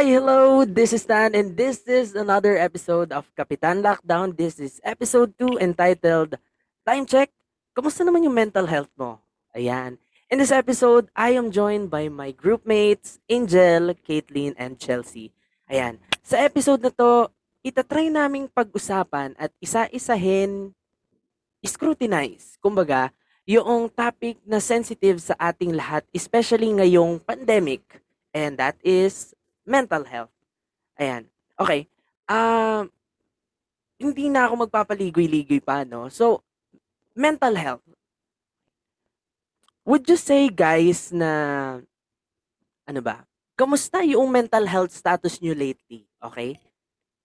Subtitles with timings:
[0.00, 0.64] Hi, hello.
[0.64, 4.32] This is Stan, and this is another episode of Kapitan Lockdown.
[4.32, 6.40] This is episode 2 entitled
[6.88, 7.28] Time Check.
[7.76, 9.20] Kamusta naman yung mental health mo?
[9.52, 10.00] Ayan.
[10.32, 15.36] In this episode, I am joined by my group mates, Angel, Caitlin, and Chelsea.
[15.68, 16.00] Ayan.
[16.24, 17.28] Sa episode na to,
[17.60, 20.72] itatry naming pag-usapan at isa-isahin
[21.60, 22.56] scrutinize.
[22.56, 23.12] Kumbaga,
[23.44, 27.84] yung topic na sensitive sa ating lahat, especially ngayong pandemic,
[28.32, 30.32] and that is mental health.
[31.00, 31.28] Ayan.
[31.56, 31.88] Okay.
[32.28, 32.88] Um,
[34.00, 36.08] hindi na ako magpapaligoy-ligoy pa, no?
[36.08, 36.40] So,
[37.12, 37.84] mental health.
[39.84, 41.30] Would you say, guys, na,
[42.88, 43.26] ano ba,
[43.58, 46.08] kamusta yung mental health status nyo lately?
[46.20, 46.56] Okay?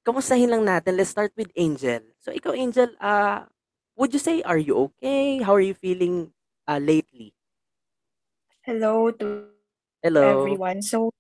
[0.04, 1.00] Kamustahin lang natin.
[1.00, 2.04] Let's start with Angel.
[2.20, 3.48] So, ikaw, Angel, ah,
[3.96, 5.40] would you say, are you okay?
[5.40, 6.34] How are you feeling
[6.68, 7.32] uh, lately?
[8.66, 9.54] Hello to
[10.02, 10.26] Hello.
[10.26, 10.82] everyone.
[10.82, 11.14] So,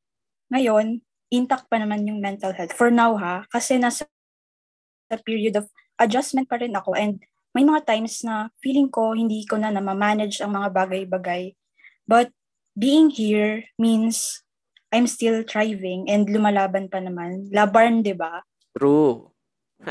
[0.49, 1.04] ngayon,
[1.35, 2.73] intact pa naman yung mental health.
[2.73, 4.07] For now ha, kasi nasa
[5.05, 5.69] sa period of
[6.01, 7.21] adjustment pa rin ako and
[7.55, 11.55] may mga times na feeling ko hindi ko na na-manage ang mga bagay-bagay.
[12.03, 12.35] But
[12.75, 14.43] being here means
[14.91, 17.47] I'm still thriving and lumalaban pa naman.
[17.55, 18.43] Laban, di ba?
[18.75, 19.31] True.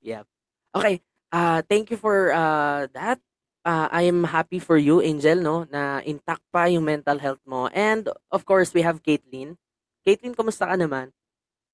[0.00, 0.24] yep.
[0.72, 1.04] Okay.
[1.30, 3.20] Uh, thank you for uh, that.
[3.60, 7.68] Uh, I am happy for you, Angel, no, na intact pa yung mental health mo.
[7.76, 9.60] And of course, we have Caitlin.
[10.00, 11.12] Caitlin, kumusta ka naman?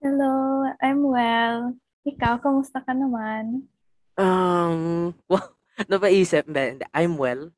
[0.03, 1.79] Hello, I'm well.
[2.03, 3.71] Ikaw, kamusta ka naman?
[4.19, 5.55] Um, well,
[5.87, 7.55] napaisip, hindi, I'm well.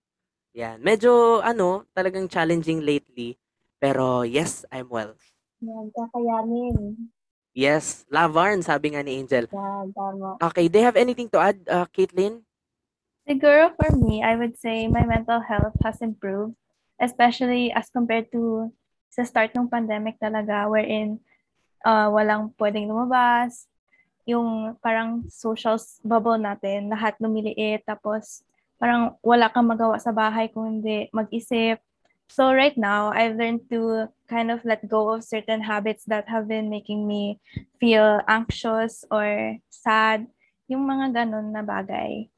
[0.52, 0.84] Yan.
[0.84, 3.40] Medyo, ano, talagang challenging lately.
[3.80, 5.16] Pero yes, I'm well.
[5.64, 7.08] Yan, kakayanin.
[7.56, 9.48] Yes, Lavarn, sabi nga ni Angel.
[9.48, 10.36] Yan, tama.
[10.52, 12.44] Okay, do you have anything to add, uh, Caitlin?
[13.24, 16.56] Siguro for me, I would say my mental health has improved,
[17.00, 18.72] especially as compared to
[19.08, 21.18] sa start ng pandemic talaga, wherein
[21.84, 23.66] uh, walang pwedeng lumabas,
[24.28, 28.44] yung parang social bubble natin, lahat lumiliit, tapos
[28.76, 31.80] parang wala kang magawa sa bahay kung hindi mag-isip.
[32.28, 36.44] So right now, I've learned to kind of let go of certain habits that have
[36.44, 37.40] been making me
[37.80, 40.28] feel anxious or sad,
[40.68, 42.28] yung mga ganun na bagay.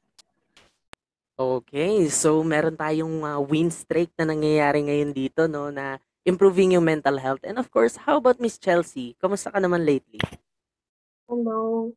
[1.35, 6.85] Okay, so meron tayong uh, win streak na nangyayari ngayon dito, no, na improving yung
[6.85, 7.41] mental health.
[7.45, 9.17] And of course, how about Miss Chelsea?
[9.21, 10.21] Kamusta ka naman lately?
[11.31, 11.93] Hello.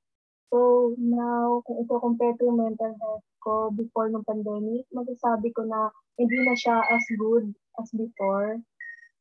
[0.54, 5.66] So now, kung ito compare ko yung mental health ko before ng pandemic, masasabi ko
[5.66, 7.52] na hindi na siya as good
[7.82, 8.62] as before.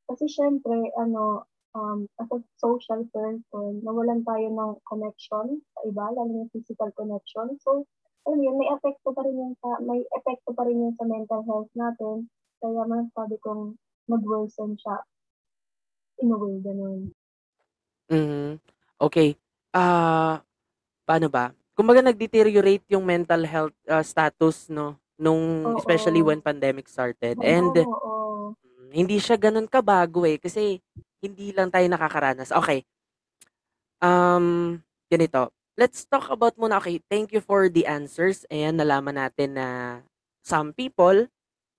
[0.07, 6.31] Kasi syempre, ano, um, as a social person, nawalan tayo ng connection sa iba, lalo
[6.45, 7.57] yung physical connection.
[7.65, 7.89] So,
[8.29, 11.43] alam yun, may epekto pa rin yung sa, may epekto pa rin yung sa mental
[11.49, 12.31] health natin.
[12.63, 13.75] Kaya masasabi kong
[14.09, 14.97] nag-worsen siya.
[16.23, 17.11] In a way, ganun.
[18.11, 18.61] Mhm.
[19.01, 19.35] Okay.
[19.73, 20.45] Ah,
[21.09, 21.51] paano ba?
[21.73, 25.01] Kumbaga nag-deteriorate yung mental health uh, status, no?
[25.17, 26.29] Nung, especially Oo.
[26.29, 27.41] when pandemic started.
[27.41, 28.13] Oo, And, oo.
[28.61, 30.37] mm, hindi siya ganun kabago eh.
[30.37, 30.79] Kasi,
[31.23, 32.51] hindi lang tayo nakakaranas.
[32.53, 32.85] Okay.
[34.03, 35.55] Um, ganito.
[35.79, 36.77] Let's talk about muna.
[36.83, 38.45] Okay, thank you for the answers.
[38.53, 39.69] Ayan, nalaman natin na
[40.45, 41.31] some people,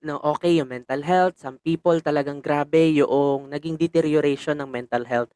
[0.04, 1.40] no, okay yung mental health.
[1.40, 5.32] Some people talagang grabe yung naging deterioration ng mental health.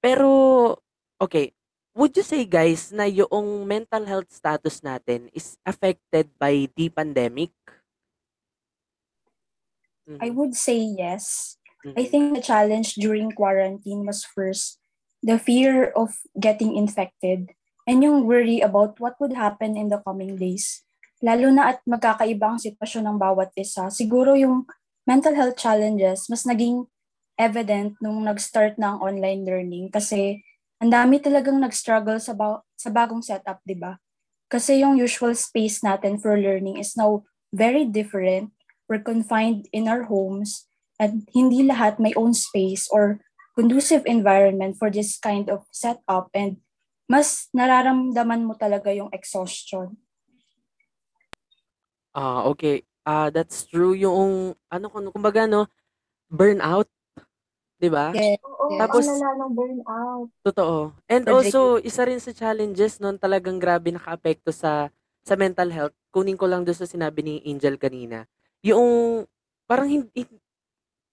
[0.00, 0.80] Pero,
[1.20, 1.52] okay,
[1.92, 7.52] would you say guys na yung mental health status natin is affected by the pandemic?
[10.20, 10.36] I Mhm.
[10.36, 11.56] would say yes.
[11.96, 12.08] I Mhm.
[12.08, 14.80] think the challenge during quarantine was first
[15.22, 17.52] the fear of getting infected
[17.84, 20.82] and yung worry about what would happen in the coming days.
[21.20, 23.92] Lalo na at magkakaiba ang sitwasyon ng bawat isa.
[23.92, 24.64] Siguro yung
[25.04, 26.88] mental health challenges mas naging
[27.40, 30.44] evident nung nag-start na online learning kasi
[30.80, 34.00] ang dami talagang nag-struggle sa, ba- sa bagong setup, di ba?
[34.48, 38.52] Kasi yung usual space natin for learning is now very different.
[38.88, 40.66] We're confined in our homes
[40.96, 43.20] at hindi lahat may own space or
[43.54, 46.60] conducive environment for this kind of setup and
[47.10, 50.00] mas nararamdaman mo talaga yung exhaustion.
[52.10, 52.82] Ah, okay.
[53.02, 55.66] Ah, that's true yung ano kung kumbaga no,
[56.28, 56.86] burnout,
[57.80, 58.12] 'di ba?
[58.12, 58.36] Yeah.
[58.44, 60.28] Oo, Tapos- ang lala ng burnout.
[60.42, 60.78] Totoo.
[61.08, 64.88] And Project- also, isa rin sa challenges nun talagang grabe nakaapekto sa
[65.20, 65.94] sa mental health.
[66.10, 68.24] Kunin ko lang doon sa sinabi ni Angel kanina.
[68.64, 69.24] Yung
[69.64, 70.26] parang hindi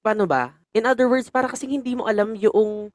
[0.02, 0.56] paano ba?
[0.72, 2.90] In other words, para kasi hindi mo alam yung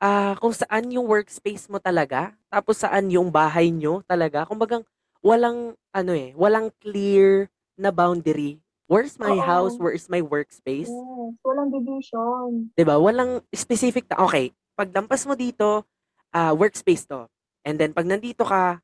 [0.00, 4.44] ah kung saan yung workspace mo talaga, tapos saan yung bahay nyo talaga.
[4.48, 4.84] Kumbagang
[5.20, 8.60] walang ano eh, walang clear na boundary.
[8.90, 9.40] Where's my Oo.
[9.40, 9.74] house?
[9.78, 10.90] Where is my workspace?
[10.90, 12.74] Yes, walang division.
[12.74, 12.98] 'Di ba?
[12.98, 15.86] Walang specific na okay, paglampas mo dito,
[16.34, 17.30] ah, workspace 'to.
[17.62, 18.82] And then 'pag nandito ka,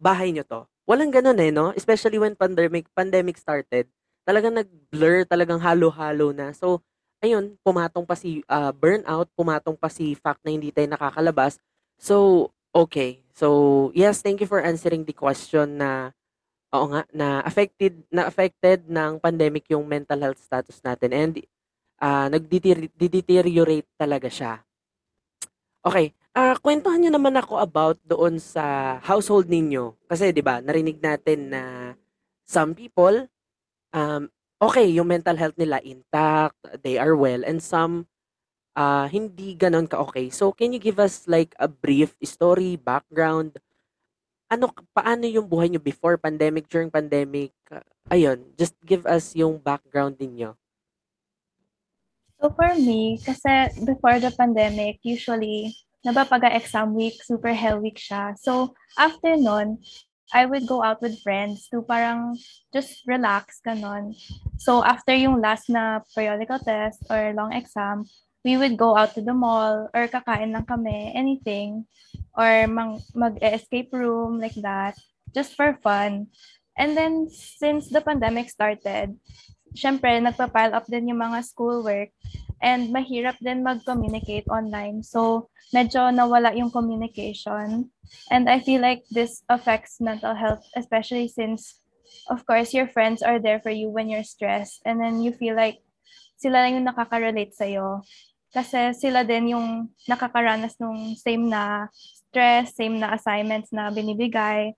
[0.00, 0.60] bahay niyo 'to.
[0.88, 1.74] Walang gano'n, eh, 'no?
[1.76, 3.86] Especially when pandemic pandemic started,
[4.24, 6.52] talagang nag-blur, talagang halo-halo na.
[6.56, 6.80] So,
[7.20, 11.60] ayun, pumatong pa si, ah, burnout, pumatong pa si fact na hindi tayo nakakalabas.
[12.00, 13.27] So, okey.
[13.38, 13.48] So,
[13.94, 16.10] yes, thank you for answering the question na
[16.74, 21.34] oo nga, na affected na affected ng pandemic yung mental health status natin and,
[22.02, 24.58] ah, nagdeteri de-deteriorate talaga siya.
[25.86, 29.94] Okey, ah, kuwentuhan niyo naman ako about doon sa household ninyo.
[30.10, 31.62] Kasi 'di ba, narinig natin na
[32.42, 33.30] some people,
[33.94, 34.26] um,
[34.58, 38.10] okey yung mental health nila intact, they are well, and some,
[38.78, 40.30] ah, hindi gano'n ka-okey.
[40.30, 43.58] So, can you give us like a brief story, background?
[44.46, 47.50] Ano paano yung buhay niyo before pandemic, during pandemic?
[48.08, 50.54] Ayun, just give us yung background ninyo.
[52.38, 55.74] So for me, kasi before the pandemic, usually,
[56.06, 58.38] napapaga-exam week, super hell week siya.
[58.38, 59.82] So, after nun,
[60.30, 62.38] I would go out with friends to parang
[62.70, 64.14] just relax, gano'n.
[64.54, 68.06] So, after yung last na periodical test or long exam,
[68.44, 71.86] we would go out to the mall or kakain lang kami, anything.
[72.38, 74.94] Or mang mag-e-escape room, like that,
[75.34, 76.30] just for fun.
[76.78, 79.18] And then, since the pandemic started,
[79.74, 82.14] siyempre nagpa-pile up din yung mga schoolwork
[82.62, 85.02] and mahirap din mag-communicate online.
[85.02, 87.90] So, medyo nawala yung communication.
[88.30, 91.82] And I feel like this affects mental health, especially since,
[92.30, 94.80] of course, your friends are there for you when you're stressed.
[94.86, 95.82] And then you feel like
[96.38, 98.06] sila lang yung nakaka-relate sa'yo.
[98.48, 104.72] Kasi sila din yung nakakaranas nung same na stress, same na assignments na binibigay,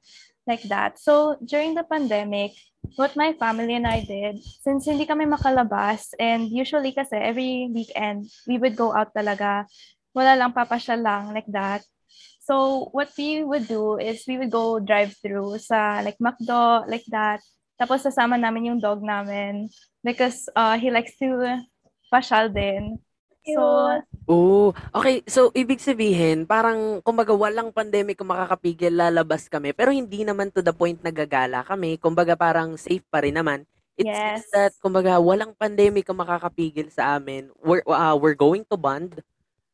[0.49, 0.99] like that.
[0.99, 2.57] So, during the pandemic,
[2.97, 8.27] what my family and I did, since hindi kami makalabas, and usually kasi every weekend,
[8.49, 9.69] we would go out talaga.
[10.17, 11.87] Wala lang, papasyal lang, like that.
[12.43, 17.39] So, what we would do is we would go drive-through sa like McDo, like that.
[17.79, 19.71] Tapos sasama namin yung dog namin
[20.05, 21.61] because uh, he likes to
[22.11, 22.99] pasyal din.
[23.45, 23.63] So,
[24.31, 25.27] Oh, okey.
[25.27, 29.75] So, ibig sabihin parang kumbaga walang pandemic kung makakapigil, lalabas kami.
[29.75, 31.99] Pero hindi naman to the point na gagala kami.
[31.99, 33.67] Kumbaga parang safe pa rin naman.
[33.99, 34.55] It's just Yes.
[34.55, 37.51] that kumbaga walang pandemic kung makakapigil sa amin.
[37.59, 39.19] We're, ah, we're going to bond.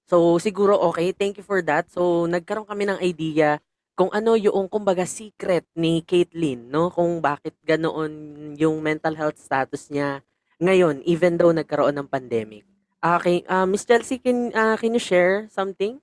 [0.09, 1.91] So, siguro okey, thank you for that.
[1.93, 3.59] So, nagkaroon kami ng idea
[3.97, 8.13] kung ano yung kumbaga secret ni Caitlyn 'no, kung bakit ganoon
[8.61, 10.21] yung mental health status niya
[10.61, 12.65] ngayon even though nagkaroon ng pandemic.
[13.01, 16.01] Ah, okey, ah, Miss Chelsea, can, ah, can you share something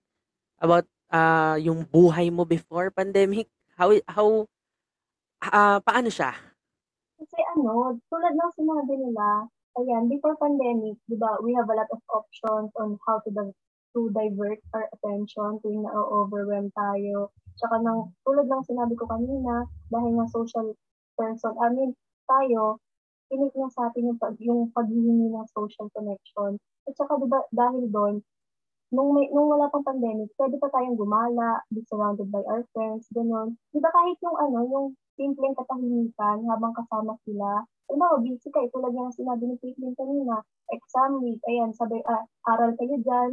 [0.61, 3.49] about, ah, yung buhay mo before pandemic?
[3.77, 4.45] How how
[5.43, 6.33] ah, paano siya?
[7.19, 9.47] Kasi ano, tulad ng sinabi nila,
[9.79, 13.29] ayan, before pandemic, 'di ba, we have a lot of options on how to
[13.93, 17.29] to divert our attention tuwing na-o-overwhelm tayo.
[17.57, 20.73] Tsaka ng tulad ng sinabi ko kanina, dahil nga social
[21.17, 21.91] person, I mean,
[22.25, 22.81] tayo,
[23.29, 26.57] tinik na sa'tin yung pag yung paghihingi ng social connection.
[26.85, 28.15] At saka 'di ba, dahil dun,
[28.93, 33.09] nung may nung wala pang pandemic, puwede pa tayong gumala, be surrounded by our friends,
[33.13, 33.57] gano'n.
[33.73, 34.87] 'Di ba kahit yung ano, yung
[35.17, 37.65] simpleng katahimikan habang kasama sila.
[37.89, 40.41] Halimbawa, busy ka, eh, tulad nga ng sinabi ni Caitlyn kanina,
[40.71, 43.31] exam week, ayan, sabay, ah, aral kayo diyan.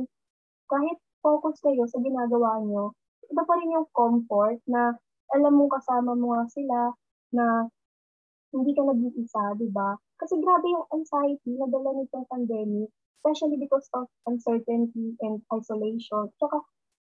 [0.71, 2.95] Kahit focus kayo sa ginagawa niyo,
[3.27, 4.95] iba pa rin yung comfort na
[5.35, 6.79] alam mong kasama mo nga sila,
[7.35, 7.67] na
[8.51, 9.95] hindi ka nag-iisa, 'di ba?
[10.19, 12.91] Kasi grabe yung anxiety na dala nitong pandemic,
[13.23, 16.27] especially because of uncertainty and isolation.
[16.39, 16.59] Tsaka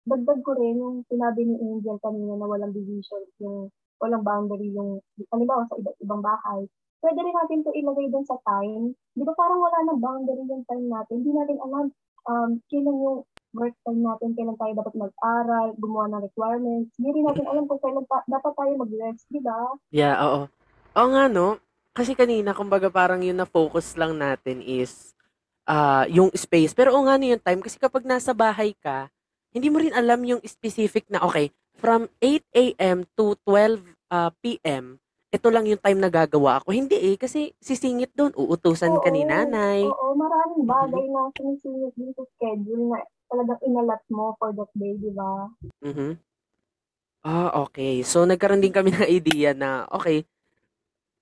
[0.09, 3.69] dagdag ko rin yung sinabi ni Angel kanina na walang division, yung
[4.01, 5.01] walang boundary yung
[5.33, 6.65] halimbawa sa iba't ibang bahay.
[7.05, 8.97] Puwede rin natin 'to ilagay dun sa time.
[9.13, 11.85] 'Di ba parang wala ng boundary yung time natin, hindi natin alam,
[12.25, 13.21] um, kailan yung
[13.55, 16.91] work time natin, kailan tayo dapat mag-aral, gumawa ng requirements.
[16.99, 19.59] Hindi rin natin alam kung kailan ta dapat tayo mag-rest, 'di ba?
[19.95, 20.41] Yeah, oo.
[20.95, 21.59] Oo nga 'no,
[21.95, 25.15] kasi kanina kumbaga parang yung na-focus lang natin is,
[25.67, 26.75] ah, yung space.
[26.75, 29.09] Pero oo nga 'no yung time kasi kapag nasa bahay ka,
[29.55, 33.79] hindi mo rin alam yung specific na, okey, from 8 AM to 12,
[34.11, 34.99] ah, PM,
[35.31, 36.71] ito lang yung time na gagawa ako.
[36.71, 39.83] Hindi, eh, kasi sisingit dun, uutusan ka ni Oo, nanay.
[39.83, 40.71] oo, maraming Mhm.
[40.71, 42.99] bagay na sumisingit din sa schedule na
[43.31, 45.31] talagang inalat mo for that day, 'di ba?
[45.83, 46.19] Mhm.
[47.25, 48.05] Ah, okey.
[48.05, 50.25] So, nagkaroon din kami ng idea na, okey,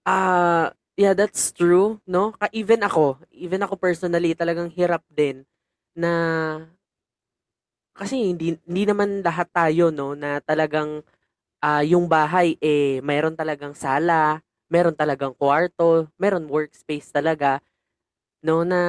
[0.06, 5.47] ah, yeah, that's true 'no, ka even ako, even ako personally talagang hirap din
[5.97, 6.12] na
[7.92, 11.04] kasi hindi hindi naman lahat tayo 'no, na talagang,
[11.64, 14.40] ah, yung bahay, eh, meron talagang sala,
[14.73, 17.61] meron talagang kwarto, meron workspace talaga
[18.44, 18.80] 'no, na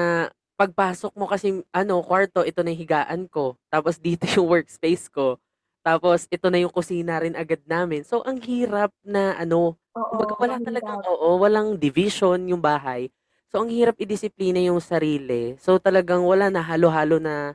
[0.56, 3.58] pagpasok mo kasi ano, kwarto, ito na yung higaan ko.
[3.70, 5.38] Tapos dito yung workspace ko.
[5.84, 8.08] Tapos ito na yung kusina rin agad namin.
[8.08, 11.12] So ang hirap na ano, Oo, kumbaga wala ang talagang hirap.
[11.12, 13.12] oo, walang division yung bahay.
[13.52, 15.60] So ang hirap idisiplina yung sarili.
[15.60, 17.54] So talagang wala na halo-halo na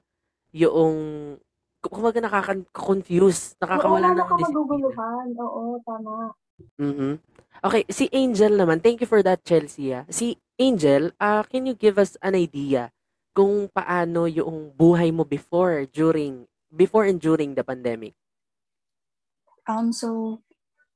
[0.53, 0.95] yung
[1.81, 4.53] kumbaga nakaka-confuse, Oo, nakakawala lalo ng disiplina.
[4.53, 5.27] maguguluhan.
[5.39, 6.15] Oo, tama.
[6.77, 7.13] Mhm.
[7.59, 9.91] Okay, si Angel naman, thank you for that, Chelsea.
[9.91, 10.05] ah.
[10.11, 12.91] Si Angel, ah, can you give us an idea
[13.31, 18.19] kung paano yung buhay mo before, during, before and during the pandemic?
[19.71, 20.43] Um, so,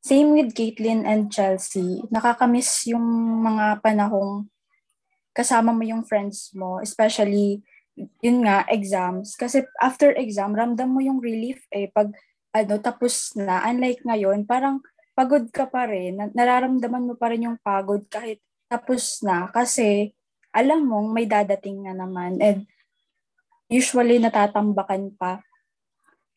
[0.03, 2.03] same with Caitlyn and Chelsea.
[2.11, 3.07] Nakakamiss yung
[3.47, 4.51] mga panahong
[5.31, 7.63] kasama mo yung friends mo, especially,
[8.19, 9.39] yun nga, exams.
[9.39, 11.87] Kasi after exam, ramdam mo yung relief eh.
[11.87, 12.11] Pag
[12.51, 14.83] ano, tapos na, unlike ngayon, parang
[15.15, 16.19] pagod ka pa rin.
[16.19, 18.43] Na- Nararamdaman mo pa rin yung pagod kahit
[18.73, 19.53] tapos na.
[19.53, 20.17] Kasi
[20.49, 22.41] alam mong may dadating na naman.
[22.41, 22.65] And
[23.69, 25.45] usually natatambakan pa.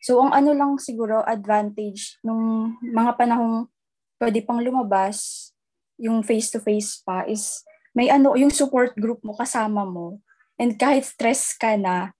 [0.04, 3.72] So, ang ano lang siguro advantage nung mga panahong
[4.20, 5.50] pwede pang lumabas,
[5.96, 7.64] yung face-to-face pa, is
[7.96, 10.20] may ano, yung support group mo kasama mo.
[10.60, 12.12] And kahit stress ka na,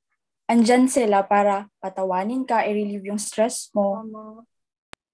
[0.48, 4.04] andyan sila para patawanin ka, i-relieve yung stress mo.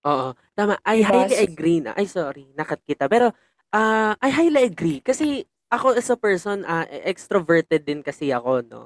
[0.01, 0.77] Oo, tama.
[0.81, 1.09] I Diba?
[1.09, 1.93] highly agree na.
[1.93, 3.05] Ay, sorry, nakat kita.
[3.05, 3.33] Pero,
[3.75, 4.99] ah, I highly agree.
[5.03, 8.83] Kasi, ako as a person, ah, extroverted din kasi ako, no?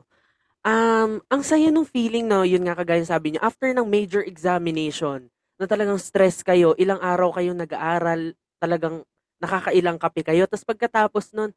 [0.65, 4.21] Um, ang saya nung feeling, no, yun nga kagaya ng sabi niyo, after ng major
[4.25, 5.29] examination,
[5.61, 9.05] na talagang stress kayo, ilang araw kayo nag-aaral, talagang
[9.41, 11.51] nakakailang kape kayo, tapos pagkatapos nun,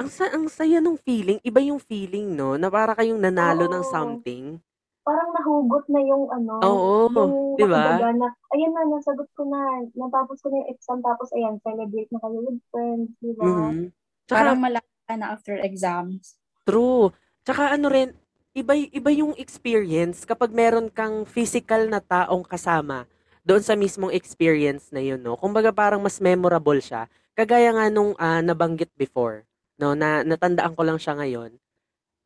[0.00, 3.84] ang, sa ang saya nung feeling, iba yung feeling, no, na para kayong nanalo ng
[3.84, 3.90] Oo.
[3.90, 4.60] something.
[5.06, 7.94] Parang nahugot na yung ano, Oo, yung di ba?
[7.94, 12.10] nakabaga na, ayan na, nasagot ko na, natapos ko na yung exam, tapos ayan, celebrate
[12.10, 13.46] na kayo with friends, di ba?
[13.46, 13.94] Mhm.
[14.26, 16.42] Tsaka, Parang malaki ka na after exams.
[16.66, 17.14] True.
[17.46, 18.10] Tsaka ano rin,
[18.50, 23.06] iba, iba yung experience kapag meron kang physical na taong kasama
[23.46, 25.38] doon sa mismong experience na yun, no?
[25.38, 27.06] Kumbaga parang mas memorable siya.
[27.38, 29.46] Kagaya nga nung ah, nabanggit before,
[29.78, 29.94] no?
[29.94, 31.54] Na natandaan ko lang siya ngayon.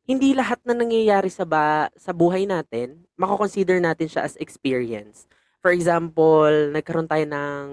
[0.05, 5.29] Hindi lahat na nangyayari sa ba, sa buhay natin, mako-consider natin siya as experience.
[5.61, 7.65] For example, nagkaroon tayo ng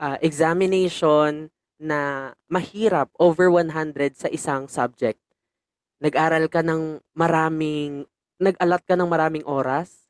[0.00, 5.20] ah, examination na mahirap over 100 sa isang subject
[5.98, 8.06] nag-aral ka ng maraming,
[8.38, 10.06] nag-allot ka ng maraming oras,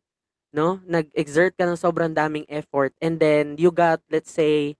[0.52, 0.80] no?
[0.84, 4.76] Nag-exert ka ng sobrang daming effort, and then you got, let's say,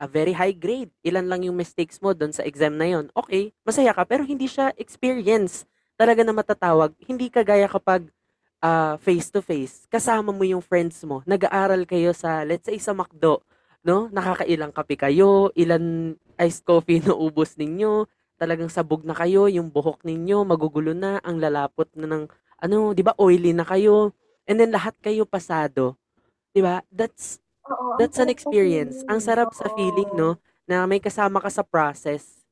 [0.00, 0.92] a very high grade.
[1.04, 3.08] Ilan lang yung mistakes mo doon sa exam na yon.
[3.16, 5.64] Okay, masaya ka, pero hindi siya experience
[5.96, 6.92] talaga na matatawag.
[7.02, 8.08] Hindi kagaya kapag
[8.60, 13.44] ah, face-to-face, kasama mo yung friends mo, nag-aaral kayo sa, let's say, sa McDo,
[13.84, 14.08] no?
[14.12, 20.04] Nakakailang kape kayo, ilan iced coffee na ubos ninyo, talagang sabog na kayo, yung buhok
[20.04, 22.24] ninyo magugulo na, ang lalapot na ng
[22.56, 24.16] ano, 'di ba, oily na kayo.
[24.48, 25.96] And then lahat kayo pasado.
[26.52, 26.80] 'Di ba?
[26.88, 29.04] That's Oo, that's an experience.
[29.08, 32.45] Ang sarap sa feeling, no, na may kasama ka sa process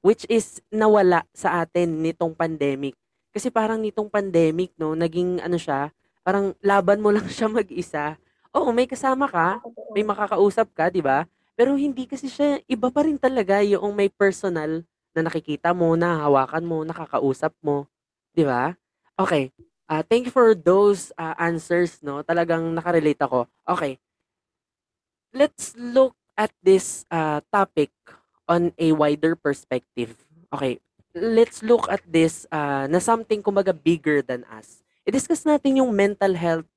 [0.00, 2.94] which is nawala sa atin nitong pandemic.
[3.34, 5.90] Kasi parang nitong pandemic, no, naging ano siya,
[6.22, 8.16] parang laban mo lang siya mag-isa.
[8.56, 9.60] Oo, may kasama ka,
[9.92, 11.28] may makakausap ka, 'di ba?
[11.58, 16.64] Pero hindi kasi siya iba pa rin talaga yung may personal na nakikita mo, nahahawakan
[16.64, 17.86] mo, nakakausap mo,
[18.32, 18.72] 'di ba?
[19.18, 19.50] Okay.
[19.88, 22.20] Ah, thank you for those ah, answers, no?
[22.20, 23.48] Talagang nakarelate ako.
[23.64, 23.96] Okay.
[25.32, 27.90] Let's look at this ah, topic
[28.48, 30.16] on a wider perspective.
[30.50, 30.80] Okay.
[31.12, 34.80] Let's look at this ah, na something kumbaga bigger than us.
[35.04, 36.68] I-discuss natin yung mental health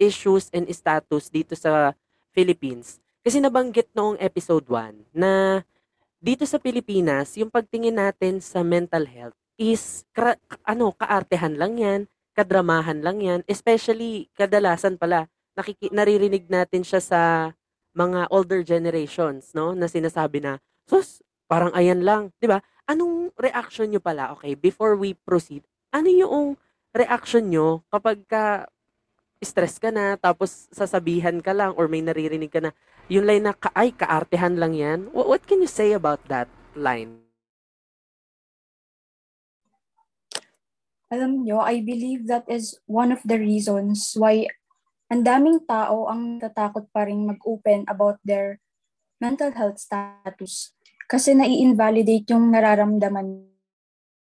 [0.00, 1.92] issues and status dito sa
[2.32, 3.00] Philippines.
[3.24, 5.60] Kasi nabanggit noong episode 1 na
[6.20, 12.00] dito sa Pilipinas, yung pagtingin natin sa mental health is kra- ano, kaartehan lang 'yan,
[12.36, 17.20] kadramahan lang 'yan, especially kadalasan pala nakiki- naririnig natin siya sa
[17.96, 22.62] mga older generations, no, na sinasabi na, sus, parang ayan lang, 'di ba?
[22.86, 24.32] Anong reaction nyo pala?
[24.38, 26.54] Okay, before we proceed, ano yung
[26.94, 28.70] reaction nyo kapag ka
[29.44, 32.72] stress ka na, tapos sasabihan ka lang or may naririnig ka na,
[33.06, 35.00] yung line na, ka, ay, kaartehan lang yan.
[35.12, 37.20] What, can you say about that line?
[41.12, 44.50] Alam nyo, I believe that is one of the reasons why
[45.06, 48.58] ang daming tao ang natatakot pa rin mag-open about their
[49.22, 50.74] mental health status
[51.06, 53.46] kasi nai-invalidate yung nararamdaman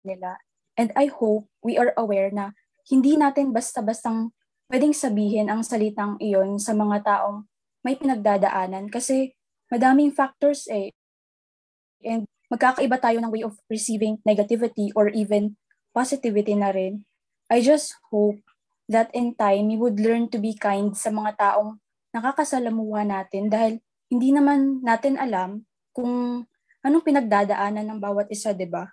[0.03, 0.39] nila.
[0.75, 2.51] And I hope we are aware na
[2.91, 4.35] hindi natin basta-bastang
[4.69, 7.47] pwedeng sabihin ang salitang iyon sa mga taong
[7.81, 9.33] may pinagdadaanan kasi
[9.71, 10.91] madaming factors eh.
[12.05, 15.57] And magkakaiba tayo ng way of receiving negativity or even
[15.95, 17.07] positivity na rin.
[17.49, 18.41] I just hope
[18.89, 21.81] that in time, we would learn to be kind sa mga taong
[22.13, 26.45] nakakasalamuha natin dahil hindi naman natin alam kung
[26.85, 28.85] anong pinagdadaanan ng bawat isa, di ba?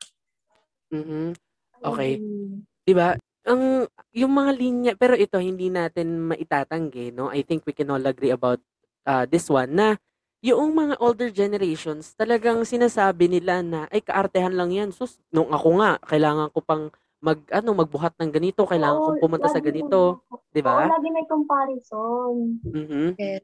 [0.89, 1.37] Mhm.
[1.85, 2.13] Okay.
[2.17, 2.65] Agree.
[2.89, 3.15] 'Di ba?
[3.45, 7.29] Ang yung mga linya pero ito hindi natin maitatanggi, no?
[7.29, 8.63] I think we can all agree about
[9.05, 9.99] uh, this one na
[10.43, 14.91] yung mga older generations talagang sinasabi nila na ay kaartehan lang 'yan.
[14.95, 16.85] Sus, nung ako nga kailangan ko pang
[17.23, 20.91] mag ano magbuhat ng ganito, kailangan Oo, kong pumunta sa ganito, 'di Oo, ba?
[20.91, 22.59] lagi may comparison.
[22.67, 23.15] Mhm.
[23.19, 23.43] Yes.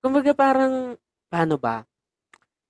[0.00, 0.96] Kumbaga parang
[1.28, 1.84] paano ba?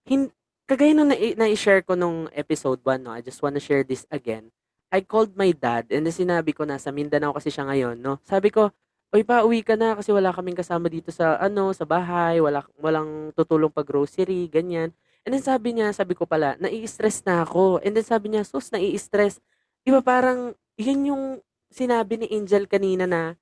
[0.06, 0.30] Hin
[0.70, 3.10] kagaya nung na-share ko nung episode 1, no?
[3.10, 4.54] I just wanna share this again.
[4.94, 8.22] I called my dad and sinabi ko na sa Mindanao kasi siya ngayon, no?
[8.22, 8.70] Sabi ko,
[9.10, 12.62] "Uy, pa, uwi ka na kasi wala kaming kasama dito sa ano, sa bahay, wala
[12.78, 14.94] walang tutulong pag grocery, ganyan."
[15.26, 17.82] And then sabi niya, sabi ko pala, nai-stress na ako.
[17.84, 19.42] And then sabi niya, sus, nai-stress.
[19.84, 21.24] Di ba parang, yun yung
[21.68, 23.36] sinabi ni Angel kanina na,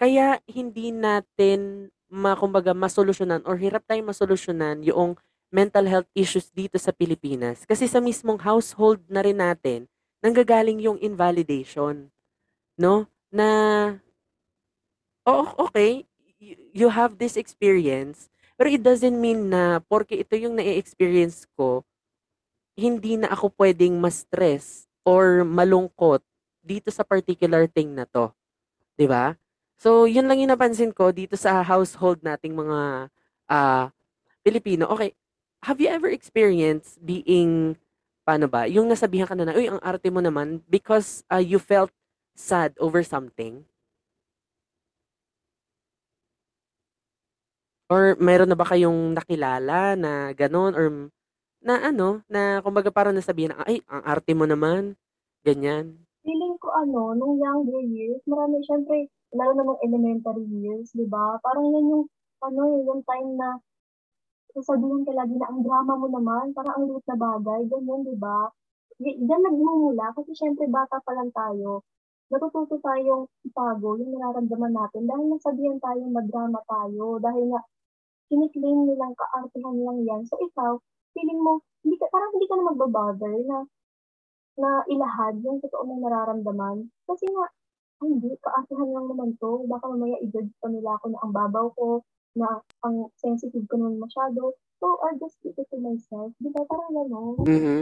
[0.00, 5.14] kaya hindi natin makumbaga masolusyonan or hirap tayong masolusyonan yung
[5.54, 7.62] mental health issues dito sa Pilipinas.
[7.62, 9.86] Kasi sa mismong household na rin natin,
[10.18, 12.10] nanggagaling yung invalidation.
[12.74, 13.06] No?
[13.30, 13.46] Na,
[15.22, 16.02] oh, okay,
[16.74, 18.26] you have this experience,
[18.58, 21.86] pero it doesn't mean na porke ito yung na-experience ko,
[22.74, 26.18] hindi na ako pwedeng ma-stress or malungkot
[26.58, 28.34] dito sa particular thing na to.
[28.98, 29.38] 'Di ba?
[29.78, 33.10] So, yun lang yung napansin ko dito sa household nating mga
[33.50, 33.92] ah,
[34.42, 34.90] Pilipino.
[34.90, 35.12] Okay,
[35.64, 37.80] have you ever experienced being,
[38.28, 41.56] paano ba, yung nasabihan ka na na, uy, ang arte mo naman because ah, you
[41.56, 41.90] felt
[42.36, 43.64] sad over something?
[47.88, 50.86] Or meron na ba kayong nakilala na ganun or
[51.64, 54.96] na ano, na kumbaga parang nasabihan na, ay, ang arte mo naman,
[55.40, 55.96] ganyan.
[56.24, 61.40] Feeling ko ano, nung younger years, marami syempre, lalo na nung elementary years, di ba?
[61.40, 62.04] Parang yan yung,
[62.44, 63.48] ano, yun, yung time na
[64.54, 68.14] sasabihin ka lagi na ang drama mo naman, parang ang liit na bagay, ganyan, di
[68.14, 68.48] ba?
[69.02, 71.82] Diyan nagmumula, kasi syempre bata pa lang tayo.
[72.30, 77.60] Natututo tayong itago yung nararamdaman natin dahil nasabihan tayong madrama tayo, dahil nga
[78.30, 80.22] kiniklaim nilang kaartihan lang yan.
[80.30, 80.78] So ikaw,
[81.12, 83.58] feeling mo, hindi ka, parang hindi ka na magbabother na
[84.54, 86.76] na ilahad yung totoo mong nararamdaman.
[87.10, 87.50] Kasi nga,
[88.02, 89.66] hindi, kaartihan lang naman to.
[89.66, 94.02] Baka mamaya i-judge pa nila ako na ang babaw ko, na ang sensitive ko naman
[94.02, 94.54] masyado.
[94.82, 96.34] So, I'll just keep it to myself.
[96.42, 96.62] Di ba?
[96.66, 97.34] Parang gano'n.
[97.46, 97.80] Mhm.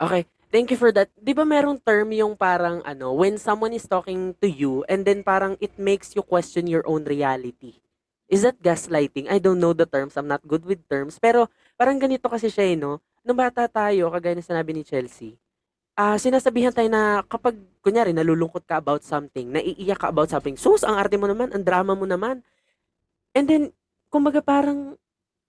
[0.00, 0.24] Okay.
[0.50, 1.06] Thank you for that.
[1.14, 5.22] 'Di ba merong term yung parang ano, when someone is talking to you and then
[5.22, 7.78] parang it makes you question your own reality.
[8.26, 9.30] Is that gaslighting?
[9.30, 10.18] I don't know the terms.
[10.18, 11.22] I'm not good with terms.
[11.22, 11.46] Pero
[11.78, 12.98] parang ganito kasi siya, eh, no?
[13.22, 15.38] Nung bata tayo, kagaya na sinabi ni Chelsea,
[15.98, 20.82] ah sinasabihan tayo na kapag, kunyari, nalulungkot ka about something, naiiyak ka about something, sus,
[20.82, 22.42] ang arte mo naman, ang drama mo naman.
[23.34, 23.62] And then,
[24.10, 24.98] kumbaga parang,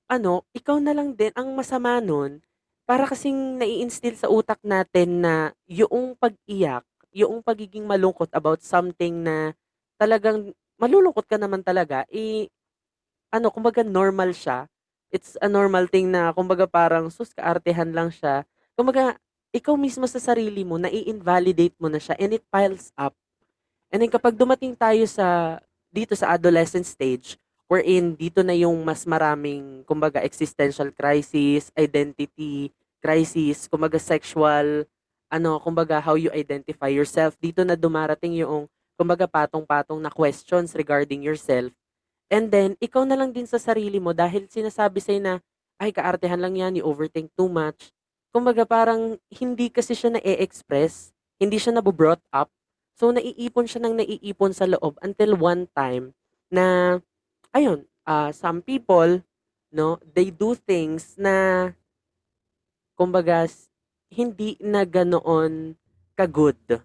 [0.10, 2.41] ano, ikaw na lang din, ang masama nun,
[2.86, 5.34] para kasing nai-instill sa utak natin na
[5.69, 9.56] yung pag-iyak, yung pagiging malungkot about something na
[10.00, 12.50] talagang malulungkot ka naman talaga, eh,
[13.34, 14.67] ano, kumbaga normal siya.
[15.12, 18.45] It's a normal thing na, kumbaga parang, sus, kaartehan lang siya.
[18.78, 19.17] Kumbaga,
[19.56, 23.15] ikaw mismo sa sarili mo, nai-invalidate mo na siya and it piles up.
[23.91, 27.40] And then kapag dumating tayo sa, dito sa adolescent stage,
[27.71, 32.67] wherein dito na yung mas maraming, kumbaga, existential crisis, identity
[32.99, 34.84] crisis, kumbaga sexual,
[35.31, 37.39] ano, kumbaga how you identify yourself.
[37.39, 38.67] Dito na dumarating yung,
[38.99, 41.71] kumbaga, patong-patong na questions regarding yourself.
[42.27, 45.34] And then, ikaw na lang din sa sarili mo dahil sinasabi sa'yo na,
[45.79, 47.95] ay, kaartehan lang yan, you overthink too much.
[48.36, 52.51] Kumbaga, parang hindi kasi siya na-e-express, hindi siya nabobrought up.
[52.99, 56.12] So, naiipon siya ng naiipon sa loob until one time
[56.51, 56.99] na,
[57.51, 59.23] ayun, ah, some people,
[59.71, 61.71] no, they do things na,
[62.99, 63.47] kumbaga,
[64.11, 65.79] hindi na ganoon
[66.19, 66.83] ka-good.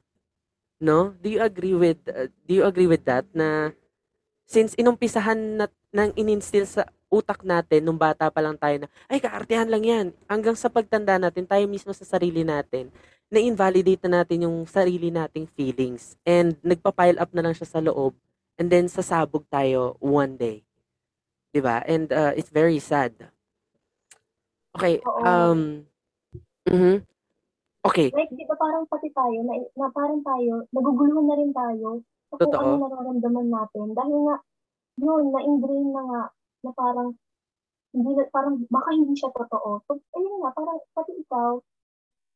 [0.78, 1.16] No?
[1.18, 3.74] Do you agree with, uh, do you agree with that na
[4.46, 9.18] since inumpisahan na nang ininstill sa utak natin nung bata pa lang tayo na, ay,
[9.18, 10.06] kaartehan lang yan.
[10.26, 12.90] Hanggang sa pagtanda natin, tayo mismo sa sarili natin,
[13.30, 16.14] na-invalidate na natin yung sarili nating feelings.
[16.22, 18.14] And nagpa-pile up na lang siya sa loob.
[18.56, 20.64] And then sasabog tayo one day.
[21.52, 21.84] 'Di ba?
[21.84, 23.16] And uh, it's very sad.
[24.76, 25.24] Okay, Oo.
[25.24, 25.60] um,
[26.68, 27.00] mhm.
[27.86, 32.02] Okay, Like, di ba parang pati tayo, na, na parang tayo, naguguluhan na rin tayo
[32.28, 32.66] sa kung Totoo.
[32.66, 33.94] ano nararamdaman natin.
[33.94, 34.36] Dahil nga,
[34.98, 36.22] yun, na-ingrain na nga,
[36.66, 37.14] na parang,
[37.94, 39.86] hindi na, parang, baka hindi siya totoo.
[39.86, 41.62] So, ayun nga, parang, pati ikaw,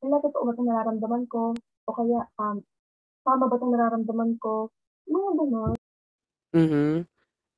[0.06, 1.42] wala totoo ba itong nararamdaman ko?
[1.90, 2.56] O kaya, um,
[3.26, 4.70] tama ba itong nararamdaman ko?
[5.10, 5.79] Mga ganon.
[6.54, 7.06] Mhm.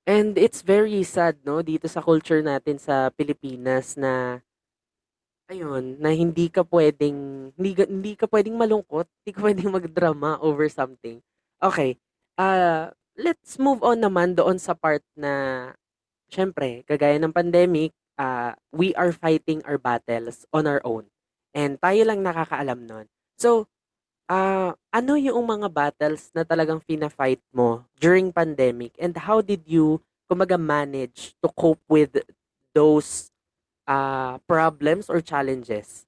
[0.06, 4.42] And it's very sad, no, dito sa culture natin sa Pilipinas na
[5.50, 10.38] ayun, na hindi ka pwedeng hindi ka, hindi ka pwedeng malungkot, hindi ka pwedeng magdrama
[10.40, 11.20] over something.
[11.62, 11.98] Okay.
[12.38, 15.32] Uh, let's move on naman doon sa part na
[16.32, 21.08] syempre, kagaya ng pandemic, uh, we are fighting our battles on our own.
[21.52, 23.06] And tayo lang nakakaalam nun.
[23.36, 23.68] So,
[24.30, 29.98] uh, ano yung mga battles na talagang fina-fight mo during pandemic and how did you
[30.30, 32.20] kumaga manage to cope with
[32.72, 33.32] those
[33.86, 36.06] uh, problems or challenges?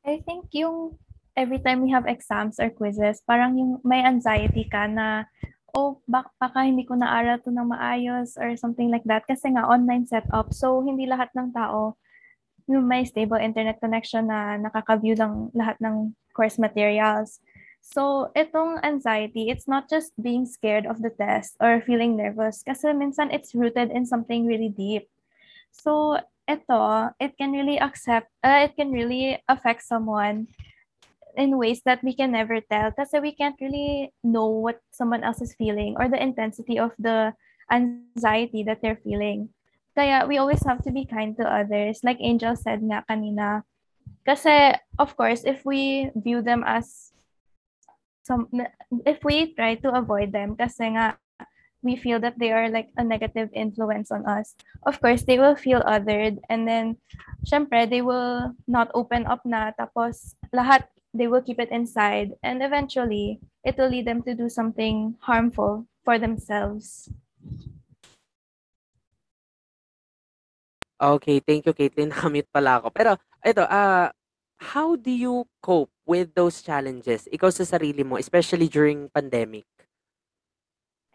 [0.00, 0.96] I think yung
[1.36, 5.28] every time we have exams or quizzes, parang yung may anxiety ka na
[5.70, 9.68] oh, bak baka hindi ko naaral to ng maayos or something like that kasi nga
[9.68, 10.50] online setup.
[10.50, 11.94] So, hindi lahat ng tao
[12.70, 17.42] yung may stable internet connection na nakaka-view ng lahat ng course materials.
[17.82, 22.92] So, itong anxiety, it's not just being scared of the test or feeling nervous kasi
[22.94, 25.10] minsan it's rooted in something really deep.
[25.74, 30.46] So, ito, it can really accept, uh, it can really affect someone
[31.36, 35.40] in ways that we can never tell kasi we can't really know what someone else
[35.40, 37.32] is feeling or the intensity of the
[37.70, 39.48] anxiety that they're feeling.
[39.96, 42.00] Kaya we always have to be kind to others.
[42.02, 43.62] Like Angel said nga kanina.
[44.26, 47.12] Kasi, of course, if we view them as
[48.22, 48.46] some,
[49.06, 51.16] if we try to avoid them, kasi nga,
[51.82, 54.54] we feel that they are like a negative influence on us.
[54.84, 56.96] Of course, they will feel othered and then,
[57.44, 59.72] syempre, they will not open up na.
[59.72, 64.48] Tapos, lahat they will keep it inside and eventually it will lead them to do
[64.48, 67.10] something harmful for themselves.
[71.00, 72.12] Okay, thank you, Caitlin.
[72.12, 72.92] Nakamute pala ako.
[72.92, 74.12] Pero, ito, uh,
[74.60, 77.24] how do you cope with those challenges?
[77.32, 79.64] Ikaw sa sarili mo, especially during pandemic?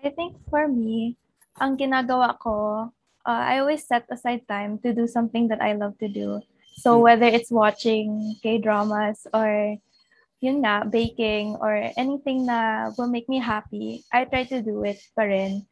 [0.02, 1.22] I think for me,
[1.62, 2.90] ang ginagawa ko,
[3.26, 6.42] uh, I always set aside time to do something that I love to do.
[6.82, 7.06] So Hmm.
[7.06, 9.78] whether it's watching K-dramas or
[10.42, 14.98] yun nga, baking or anything na will make me happy, I try to do it
[15.14, 15.66] pa rin.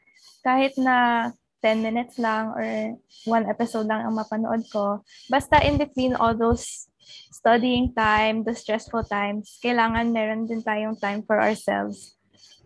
[0.45, 1.29] Kahit na
[1.63, 4.99] 10 minutes lang or one episode lang ang mapanood ko.
[5.31, 6.91] Basta in between all those
[7.31, 12.15] studying time, the stressful times, kailangan meron din tayong time for ourselves.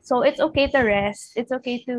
[0.01, 1.35] So it's okay to rest.
[1.35, 1.95] It's okay to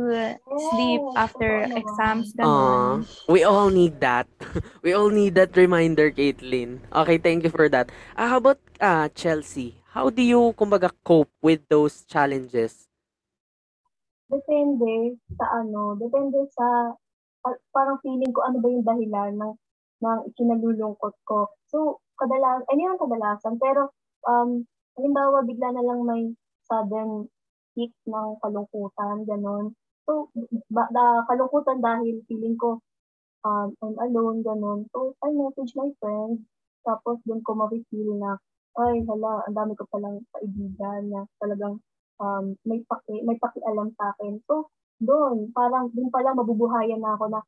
[0.56, 3.04] sleep Oh, after exams, ganun.
[3.28, 4.26] we all need that.
[4.82, 6.80] we all need that reminder, Caitlin.
[6.92, 7.92] Okay, thank you for that.
[8.16, 9.76] Ah, how about uh, Chelsea?
[9.92, 12.87] How do you, kumbaga, cope with those challenges?
[14.28, 16.92] Depende sa ano, depende sa,
[17.40, 19.52] pa- parang feeling ko ano ba yung dahilan ng,
[20.04, 21.48] ng ikinalulungkot ko.
[21.72, 23.82] So, kadalasan, ay hindi naman kadalasan, pero,
[24.28, 24.68] um,
[25.00, 26.22] halimbawa, bigla na lang may
[26.68, 27.24] sudden
[27.72, 29.72] hit ng kalungkutan, ganon.
[30.04, 30.28] So,
[30.68, 32.84] ba, da, kalungkutan dahil feeling ko,
[33.48, 34.84] um, I'm alone, ganon.
[34.92, 36.44] So, I message my friend,
[36.84, 38.36] tapos doon ko ma-feel na,
[38.76, 41.80] ay, hala, ang dami ko palang kaibigan na talagang
[42.18, 44.42] um, may paki, may pakialam sa akin.
[44.46, 47.40] So, doon, parang, doon pa lang mabubuhayan na ako na,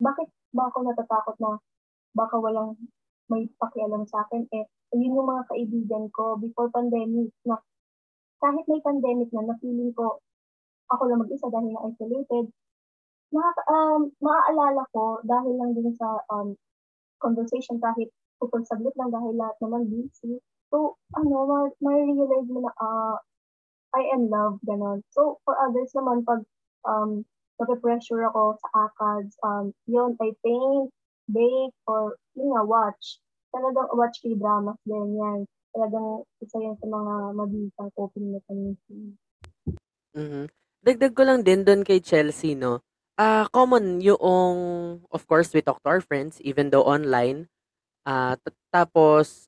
[0.00, 1.60] bakit ba ako natatakot na
[2.16, 2.76] baka walang
[3.28, 4.48] may pakialam sa akin?
[4.52, 4.64] Eh,
[4.96, 7.60] yun yung mga kaibigan ko before pandemic na
[8.40, 10.20] kahit may pandemic na, na feeling ko
[10.92, 12.46] ako lang mag-isa dahil na isolated,
[13.32, 16.52] nakaka, um, maaalala ko dahil lang din sa um,
[17.18, 20.38] conversation kahit kupag saglit lang dahil lahat naman busy.
[20.68, 23.16] So, ano, ma- ma-realize mo na, ah,
[23.94, 25.06] I am loved, ganon.
[25.14, 26.42] So, for others naman, pag
[26.82, 27.22] um,
[27.62, 30.90] nape-pressure ako sa ACADS, um, yun, I paint,
[31.30, 33.22] bake, or, yun nga, watch.
[33.54, 35.38] Talagang watch K-dramas din yan.
[35.70, 39.14] Talagang isa yan sa mga mabisang coping mechanism.
[40.14, 40.50] Mhm.
[40.84, 42.82] Dagdag ko lang din doon kay Chelsea, no?
[43.14, 44.58] Ah, common yung,
[45.06, 47.46] of course, we talk to our friends, even though online.
[48.42, 49.46] T- tapos,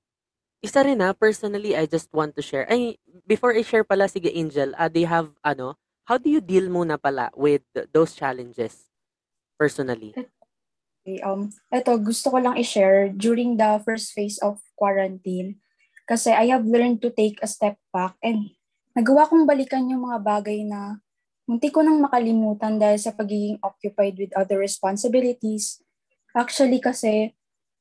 [0.63, 2.67] isa rin na, personally, I just want to share.
[2.71, 6.41] Ay, before I share pala, sige, Angel, ah, do you have, ano, how do you
[6.41, 8.89] deal muna pala with th- those challenges,
[9.59, 10.15] personally?
[11.07, 15.63] Okay, um, ito, gusto ko lang i-share during the first phase of quarantine.
[16.07, 18.55] Kasi I have learned to take a step back and
[18.95, 21.03] nagawa kong balikan yung mga bagay na
[21.47, 25.83] munti ko nang makalimutan dahil sa pagiging occupied with other responsibilities.
[26.35, 27.35] Actually kasi,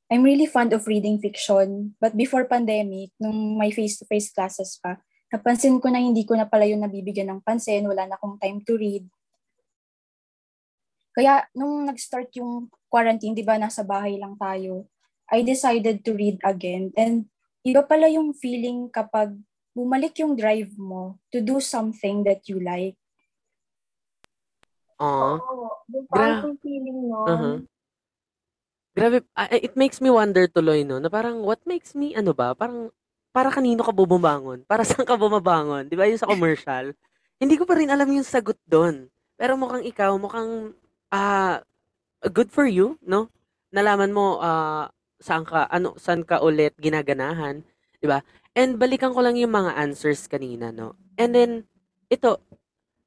[0.09, 1.97] I'm really fond of reading fiction.
[1.97, 5.01] But before pandemic, nung may face-to-face classes pa,
[5.33, 8.61] napansin ko na hindi ko na pala yung nabibigyan ng pansin, wala na akong time
[8.69, 9.05] to read.
[11.15, 14.85] Kaya nung nag-start yung quarantine, di ba, nasa bahay lang tayo,
[15.31, 16.93] I decided to read again.
[16.93, 17.25] And
[17.65, 19.33] iba pala yung feeling kapag
[19.73, 22.93] bumalik yung drive mo to do something that you like.
[25.01, 25.35] Aw.
[25.41, 25.67] Oo.
[25.91, 27.27] Yung Gra- parang feeling nun.
[27.27, 27.57] Uh-huh.
[28.95, 31.03] Grabe, it makes me wonder tuloy, no?
[31.03, 32.55] Na parang, what makes me, ano ba?
[32.55, 32.87] Parang,
[33.35, 34.63] para kanino ka bumabangon?
[34.63, 35.91] Para saan ka bumabangon?
[35.91, 36.95] Di ba yung sa commercial?
[37.35, 39.11] Hindi ko pa rin alam yung sagot doon.
[39.35, 40.71] Pero mukhang ikaw, mukhang,
[41.11, 41.59] ah,
[42.31, 43.27] good for you, no?
[43.75, 44.87] Nalaman mo, ah,
[45.19, 47.67] saan ka, ano, saan ka ulit ginaganahan,
[47.99, 48.23] di ba?
[48.55, 50.95] And balikan ko lang yung mga answers kanina, no?
[51.19, 51.51] And then,
[52.07, 52.39] ito,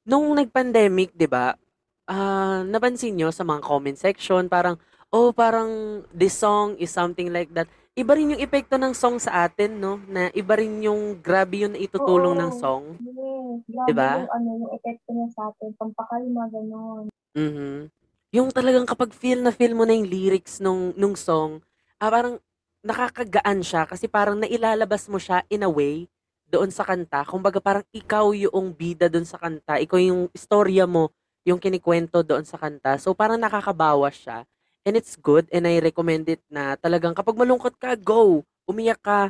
[0.05, 1.57] nung nag-pandemic, di ba,
[2.05, 4.77] ah, napansin nyo sa mga comment section, parang,
[5.09, 7.69] oh, parang this song is something like that.
[7.97, 9.99] Iba rin yung epekto ng song sa atin, no?
[10.07, 12.59] Na iba rin yung grabe yung naitutulong ng Oo.
[12.61, 12.85] song.
[13.01, 13.59] Yes.
[13.67, 14.11] Grabe Diba?
[14.23, 15.69] yung ano, yung epekto niya sa atin.
[15.75, 17.05] Pampakalma, gano'n.
[17.35, 17.91] Mhm.
[18.29, 21.65] Yung talagang kapag feel na feel mo na yung lyrics nung nung song,
[21.97, 22.37] ah, parang
[22.85, 26.07] nakakagaan siya kasi parang nailalabas mo siya in a way
[26.47, 27.25] doon sa kanta.
[27.25, 31.11] Kumbaga parang ikaw yung bida doon sa kanta, ikaw yung istorya mo,
[31.43, 32.95] yung kinikwento doon sa kanta.
[33.01, 34.45] So parang nakakabawas siya.
[34.89, 38.41] And it's good and I recommend it na talagang kapag malungkot ka, go!
[38.65, 39.29] Umiyak ka,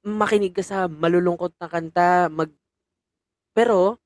[0.00, 2.48] makinig ka sa malulungkot na kanta, mag
[3.52, 4.00] pero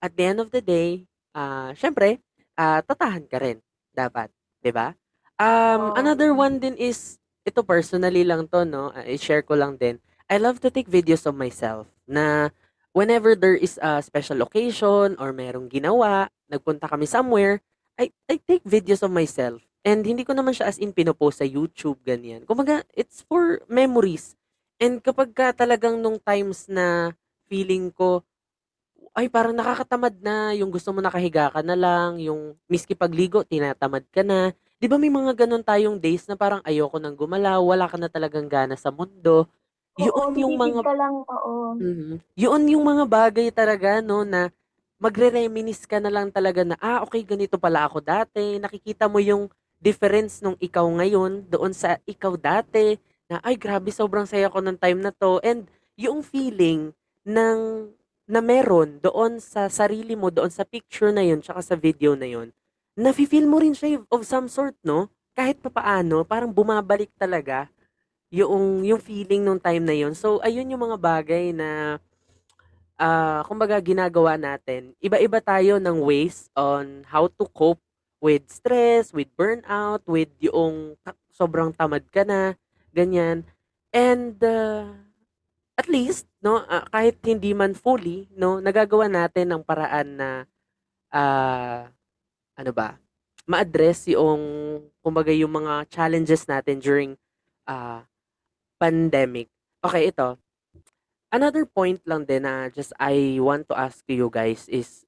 [0.00, 1.04] at the end of the day,
[1.36, 2.24] ah, syempre,
[2.56, 3.60] ah, tatahan ka rin
[3.92, 4.32] dapat,
[4.72, 4.96] ba?
[5.36, 6.00] Um, Oo.
[6.00, 8.88] another one din is ito personally lang 'to, no?
[8.96, 10.00] ah, i-share ko lang din.
[10.32, 12.48] I love to take videos of myself na
[12.96, 17.60] whenever there is a special occasion or merong ginawa, nagpunta kami somewhere,
[18.00, 19.60] I I take videos of myself.
[19.86, 22.42] And hindi ko naman siya as in pinopost sa YouTube ganyan.
[22.42, 24.34] Kumbaga, it's for memories.
[24.82, 27.14] And kapag ka talagang nung times na
[27.46, 28.26] feeling ko
[29.16, 34.04] ay parang nakakatamad na, yung gusto mo nakahiga ka na lang, yung miski pagligo, tinatamad
[34.12, 34.52] ka na.
[34.80, 38.12] 'Di ba may mga ganun tayong days na parang ayoko nang gumalaw, wala ka na
[38.12, 39.48] talagang gana sa mundo.
[39.96, 41.54] Oo, Yun yung mga ka lang, oo.
[41.80, 42.20] Mhm.
[42.36, 44.52] Yun yung mga bagay talaga 'no na
[45.00, 48.56] magre-reminisce ka na lang talaga na, ah, okay ganito pala ako dati.
[48.60, 49.48] Nakikita mo yung
[49.80, 54.78] difference nung ikaw ngayon doon sa ikaw dati na, ay grabe sobrang saya ko ng
[54.78, 55.42] time na 'to.
[55.42, 55.66] And
[55.98, 56.94] yung feeling
[57.26, 57.58] ng
[58.26, 62.26] na meron doon sa sarili mo, doon sa picture na yun, tsaka sa video na
[62.26, 62.50] yun,
[62.98, 65.06] nafi-feel mo rin siya of some sort, no?
[65.36, 67.70] Kahit papaano, parang bumabalik talaga
[68.34, 70.12] yung yung feeling nung time na yun.
[70.18, 72.00] So, ayun yung mga bagay na
[72.98, 74.96] ah, kumbaga ginagawa natin.
[74.98, 77.80] Iba-iba tayo ng ways on how to cope
[78.20, 80.96] with stress, with burnout, with yung
[81.32, 82.56] sobrang tamad ka na,
[82.92, 83.44] ganyan.
[83.92, 84.92] And uh,
[85.76, 90.30] at least, no, ah, kahit hindi man fully, no, nagagawa natin ng paraan na
[91.12, 91.88] ah,
[92.56, 92.96] ano ba,
[93.46, 94.42] ma-address yung
[95.00, 97.14] kumbaga yung mga challenges natin during
[97.68, 98.02] ah,
[98.76, 99.48] pandemic.
[99.80, 100.36] Okay, ito.
[101.30, 105.05] Another point lang din na just I want to ask you guys is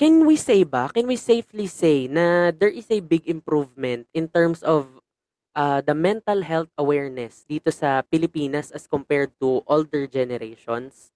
[0.00, 4.32] can we say ba, can we safely say na there is a big improvement in
[4.32, 4.88] terms of
[5.52, 11.12] uh, the mental health awareness dito sa Pilipinas as compared to older generations?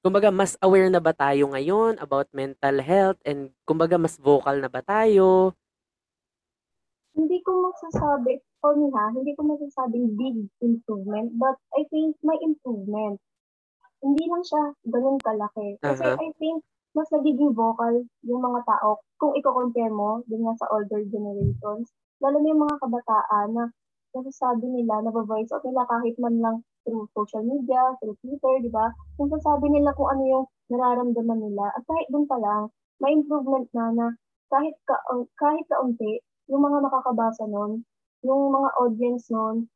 [0.00, 4.72] Kumbaga, mas aware na ba tayo ngayon about mental health and kumbaga, mas vocal na
[4.72, 5.52] ba tayo?
[7.12, 12.40] Hindi ko masasabi, for me ha, hindi ko masasabing big improvement, but I think may
[12.40, 13.20] improvement.
[14.04, 15.80] Hindi lang siya ganun kalaki.
[15.80, 16.20] Kasi Aha.
[16.20, 16.60] I think
[16.94, 21.90] mas nagiging vocal yung mga tao kung i-compare mo din nga sa older generations.
[22.22, 23.64] Lalo na yung mga kabataan na
[24.14, 28.94] nasasabi nila, na-voice out nila kahit man lang through social media, through Twitter, di ba?
[29.18, 31.74] Nasasabi nila kung ano yung nararamdaman nila.
[31.74, 32.70] At kahit dun pa lang,
[33.02, 34.06] may improvement na na
[34.54, 34.94] kahit ka,
[35.34, 37.82] kahit kaunti, yung mga makakabasa nun,
[38.22, 39.66] yung mga audience nun,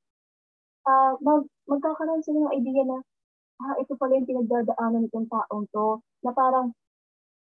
[0.87, 3.03] ah mag, magkakaroon sila ng idea na,
[3.63, 6.73] ah, ito pala yung pinagdadaanan nitong taong to, na parang,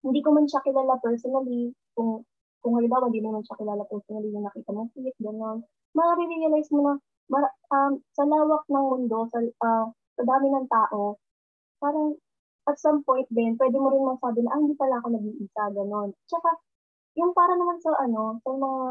[0.04, 2.24] hindi ko man siya kilala personally, kung,
[2.64, 5.62] kung halimbawa, hindi mo man siya kilala personally, na nakita mo tweet, gano'n,
[5.94, 6.92] marirealize mo na,
[7.30, 9.86] mara, um, sa lawak ng mundo, sa, ah,
[10.18, 11.20] sa dami ng tao,
[11.78, 12.16] parang,
[12.68, 16.10] at some point din, pwede mo rin masabi na, ah, hindi pala ako nag-iisa, gano'n.
[16.28, 16.50] Tsaka,
[17.18, 18.82] yung para naman sa ano, sa mga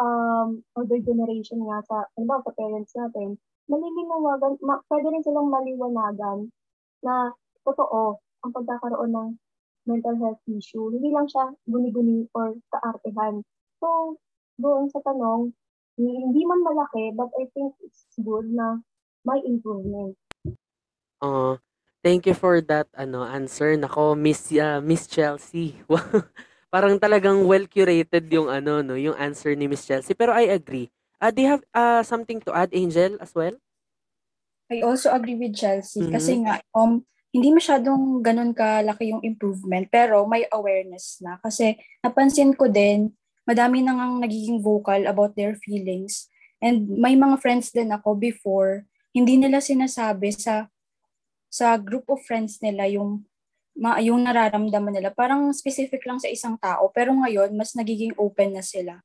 [0.00, 0.48] um,
[0.80, 3.36] older generation nga, sa, ano sa parents natin,
[3.70, 6.50] malilinawagan, ma, pwede rin silang maliwanagan
[7.06, 7.30] na
[7.62, 9.28] totoo ang pagkakaroon ng
[9.86, 10.90] mental health issue.
[10.90, 13.46] Hindi lang siya guni-guni or kaartehan.
[13.78, 14.18] So,
[14.58, 15.54] doon sa tanong,
[15.96, 18.82] hindi man malaki, but I think it's good na
[19.24, 20.16] may improvement.
[21.20, 21.60] Oh,
[22.00, 23.76] thank you for that ano answer.
[23.76, 25.76] Nako, Miss ah, Miss Chelsea.
[26.72, 30.16] Parang talagang well curated yung ano no, yung answer ni Miss Chelsea.
[30.16, 30.88] Pero I agree.
[31.20, 33.52] Uh, do you have uh, something to add, Angel, as well?
[34.70, 36.00] I also agree with Chelsea.
[36.00, 36.14] Mhm.
[36.14, 41.38] kasi nga um hindi masyadong ganun kalaki yung improvement pero may awareness na.
[41.42, 43.10] Kasi napansin ko din
[43.46, 46.30] madami na ngang nagiging vocal about their feelings.
[46.62, 50.70] And may mga friends din ako before hindi nila sinasabi sa
[51.50, 53.26] sa group of friends nila yung
[53.74, 55.10] ma, yung nararamdaman nila.
[55.10, 56.94] Parang specific lang sa isang tao.
[56.94, 59.02] Pero ngayon mas nagiging open na sila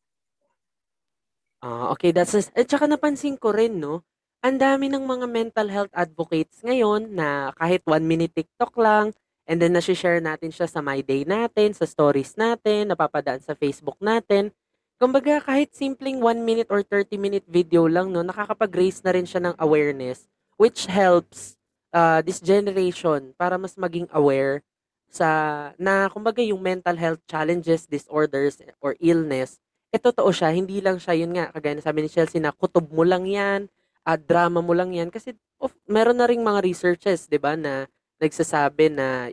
[1.65, 4.05] Ah, okay, that's just, at saka napansin ko rin, no?
[4.45, 9.17] Ang dami ng mga mental health advocates ngayon na kahit one minute TikTok lang,
[9.49, 13.97] and then nasi-share natin siya sa My Day natin, sa stories natin, napapadaan sa Facebook
[13.97, 14.53] natin.
[15.01, 19.49] Kumbaga, kahit simpleng one minute or 30 minute video lang, no, nakakapag-raise na rin siya
[19.49, 20.29] ng awareness,
[20.61, 21.57] which helps
[21.97, 24.61] uh, this generation para mas maging aware
[25.09, 29.57] sa, na kumbaga yung mental health challenges, disorders, or illness,
[29.95, 32.91] eh totoo siya, hindi lang siya, yun nga, kagaya na sabi ni Chelsea na kutob
[32.91, 33.71] mo lang yan,
[34.03, 35.07] at drama mo lang yan.
[35.07, 37.87] Kasi of, meron na ring mga researches, di ba, na
[38.19, 39.31] nagsasabi na,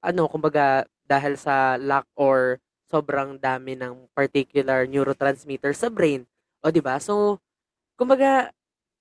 [0.00, 2.56] ano, kumbaga, dahil sa lack or
[2.88, 6.24] sobrang dami ng particular neurotransmitter sa brain.
[6.64, 6.96] O, di ba?
[6.96, 7.44] So,
[8.00, 8.48] kumbaga,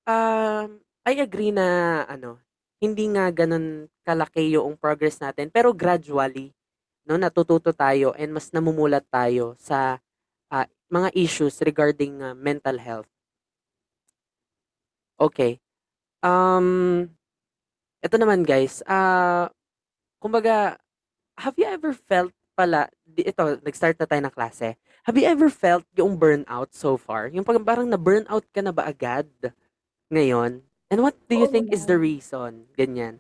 [0.03, 2.43] um, I agree na, ano,
[2.83, 6.51] hindi nga ganun kalaki yung progress natin, pero gradually,
[7.07, 10.03] no, natututo tayo and mas namumulat tayo sa
[10.93, 13.09] mga issues regarding ah, mental health.
[15.17, 15.57] Okay.
[16.21, 17.09] Um,
[18.05, 19.49] ito naman guys, ah,
[20.21, 20.77] kumbaga,
[21.41, 24.77] have you ever felt pala, ito, nag-start na tayo ng klase.
[25.03, 27.27] Have you ever felt yung burnout so far?
[27.33, 29.27] Yung pag parang na-burnout ka na ba agad
[30.07, 30.63] ngayon?
[30.87, 32.69] And what do you Oo think is the reason?
[32.77, 33.19] Ganyan.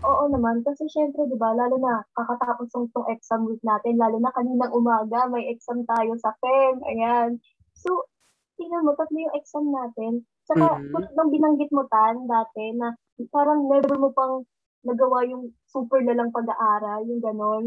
[0.00, 4.16] Oo naman, kasi syempre, di ba, lalo na kakatapos ng itong exam week natin, lalo
[4.16, 7.36] na kaninang umaga, may exam tayo sa FEM, ayan.
[7.76, 8.08] So,
[8.56, 10.24] tingnan mo, tatlo yung exam natin.
[10.48, 10.88] Tsaka, Mhm.
[10.88, 12.96] tulad ng binanggit mo, Tan, dati, na
[13.28, 14.48] parang never mo pang
[14.88, 17.64] nagawa yung super lalang pag-aaral, yung ganon.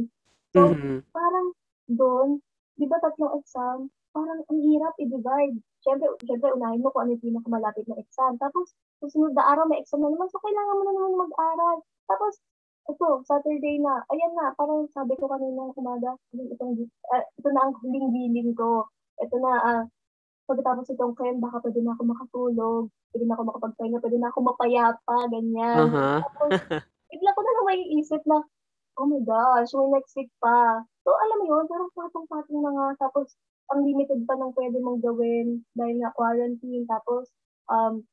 [0.58, 1.06] So, Mhm.
[1.14, 1.54] parang
[1.86, 2.42] doon,
[2.82, 5.62] di ba tatlong exam, parang ang hirap i-divide.
[5.84, 8.40] Siyempre, siyempre unahin mo kung ano yung pinakamalapit na exam.
[8.40, 8.72] Tapos,
[9.04, 11.78] susunod na araw may exam na naman, so kailangan mo na naman mag-aral.
[12.08, 12.40] Tapos,
[12.88, 17.74] ito, Saturday na, ayan na, parang sabi ko kanina umaga, itong, ah, ito na ang
[17.80, 18.88] huling giling ko.
[19.20, 19.84] Ito na, ah,
[20.48, 24.40] pagkatapos itong Ken, baka pwede na ako makatulog, pwede na ako makapagpahinga, pwede na ako
[24.44, 25.88] mapayapa, ganyan.
[25.88, 26.08] Aha.
[26.28, 26.52] Tapos,
[27.12, 28.40] bigla ko na lang maiisip na,
[29.00, 30.84] oh my gosh, may next week pa.
[31.08, 32.88] So, alam mo yun, parang patong-patong na nga.
[33.08, 33.36] Tapos,
[33.74, 36.86] ang limited pa ng pwede mong gawin dahil nga quarantine.
[36.86, 37.34] Tapos,
[37.68, 38.06] um,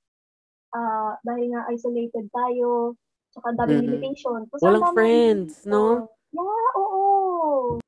[0.73, 2.97] ah dahil nga isolated tayo,
[3.35, 3.85] tsaka ang daming Mhm.
[3.93, 4.39] limitation.
[4.49, 5.71] Tapos, Walang friends, limitation.
[5.71, 5.85] no?
[6.33, 7.79] Yeah, oo.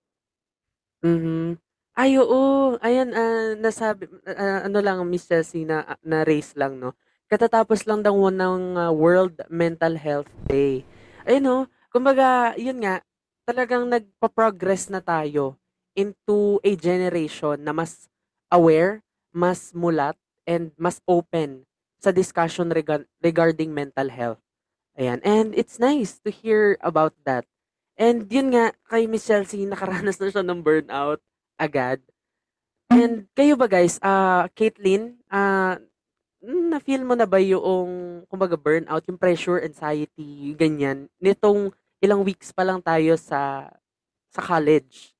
[1.02, 1.58] Mhm.
[1.92, 2.76] Ay, oo.
[2.80, 6.96] Ayan, ah, nasabi, ah, ano lang, Miss Chelsea, na, na race lang, no?
[7.28, 10.86] Katatapos lang daw ng ah, World Mental Health Day.
[11.28, 11.58] Ayun, no?
[11.92, 13.04] Kumbaga, yun nga,
[13.44, 15.60] talagang nagpa-progress na tayo
[15.94, 18.08] into a generation na mas
[18.48, 21.64] aware, mas mulat, and mas open
[22.02, 24.42] sa discussion rega- regarding mental health.
[24.98, 25.22] Ayan.
[25.24, 27.46] And it's nice to hear about that.
[27.96, 31.22] And yun nga, kay Miss Chelsea, nakaranas na siya ng burnout
[31.56, 32.02] agad.
[32.92, 35.78] And kayo ba guys, ah Caitlyn, ah
[36.42, 41.70] na-feel mo na ba yung, kumbaga, burnout, yung pressure, anxiety, ganyan, nitong
[42.02, 43.70] ilang weeks pa lang tayo sa
[44.34, 45.14] sa college?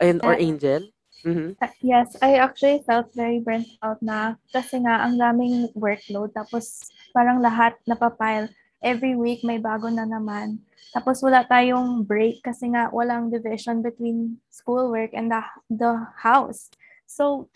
[0.00, 0.36] And, or.
[0.38, 0.88] Angel?
[1.24, 1.56] Mhm.
[1.56, 6.92] Uh, Yes, I actually felt very burnt out na kasi nga ang daming workload tapos
[7.16, 8.52] parang lahat napapile.
[8.84, 10.60] Every week may bago na naman.
[10.92, 15.40] Tapos wala tayong break kasi nga walang division between schoolwork and the,
[15.72, 16.68] the house.
[17.08, 17.48] So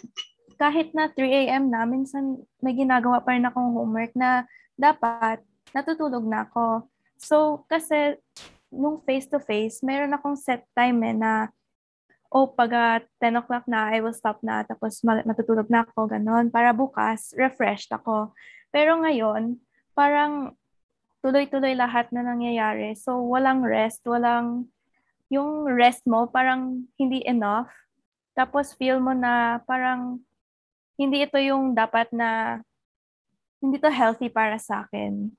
[0.57, 1.69] kahit na 3 a.m.
[1.69, 4.49] na, minsan may ginagawa pa rin akong homework na
[4.81, 5.45] dapat
[5.77, 6.89] natutulog na ako.
[7.21, 8.17] So kasi
[8.73, 11.53] nung face-to-face, meron akong set time eh na
[12.29, 16.13] o pag ah, 10 o'clock na, I will stop na, tapos ma- matutulog na ako,
[16.13, 18.37] ganon, para bukas, refreshed ako.
[18.69, 19.57] Pero ngayon,
[19.97, 20.53] parang
[21.25, 22.93] tuloy-tuloy lahat na nangyayari.
[22.95, 24.69] So, walang rest, walang,
[25.33, 27.73] yung rest mo, parang hindi enough.
[28.37, 30.21] Tapos, feel mo na parang
[31.01, 32.61] hindi ito yung dapat na,
[33.59, 35.35] hindi to healthy para sa akin.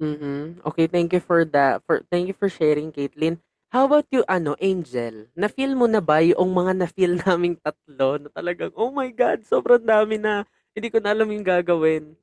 [0.00, 0.64] Mhm.
[0.64, 1.84] Okay, thank you for that.
[1.86, 3.43] For thank you for sharing, Caitlyn.
[3.74, 5.26] How about you, ano, Angel?
[5.34, 9.82] Na-feel mo na ba yung mga na-feel naming tatlo na talagang, oh my God, sobrang
[9.82, 10.46] dami na.
[10.78, 12.14] Hindi ko na alam yung gagawin.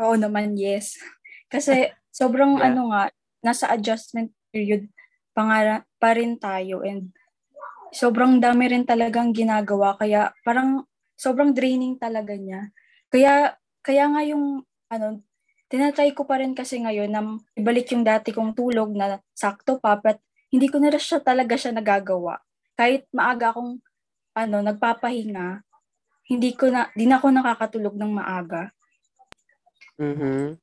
[0.00, 0.96] Oo naman, yes.
[1.52, 2.72] Kasi sobrang Yeah.
[2.72, 3.12] ano nga,
[3.44, 4.88] nasa adjustment period
[5.36, 7.12] pangara pa rin tayo and
[7.92, 10.88] sobrang dami rin talagang ginagawa kaya parang
[11.20, 12.72] sobrang draining talaga niya.
[13.12, 13.54] Kaya
[13.84, 15.20] kaya nga yung ano
[15.68, 17.20] tinatry ko pa rin kasi ngayon na
[17.56, 21.76] ibalik yung dati kong tulog na sakto pa but hindi ko na siya talaga siya
[21.76, 22.40] nagagawa.
[22.72, 23.84] Kahit maaga akong
[24.32, 25.60] ano nagpapahinga,
[26.32, 28.72] hindi ko na di na ako nakakatulog ng maaga.
[30.00, 30.56] Mhm.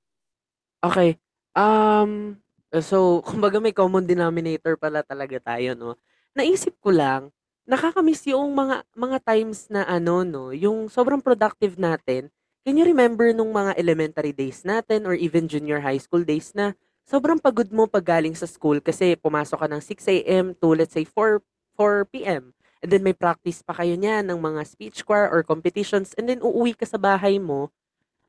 [0.85, 1.17] Okay.
[1.55, 2.41] Um,
[2.81, 5.97] so kumbaga may common denominator pala talaga tayo, 'no?
[6.37, 7.31] Naisip ko lang,
[7.65, 12.29] nakakamiss yung mga mga times na ano, 'no, yung sobrang productive natin.
[12.65, 16.73] Can you remember nung mga elementary days natin or even junior high school days na
[17.05, 20.97] sobrang pagod mo pag galing sa school kasi pumasok ka ng 6 AM to let's
[20.97, 21.45] say 4
[21.77, 22.57] 4 PM.
[22.81, 26.41] And then may practice pa kayo niyan ng mga speech choir or competitions and then
[26.41, 27.69] uuwi ka sa bahay mo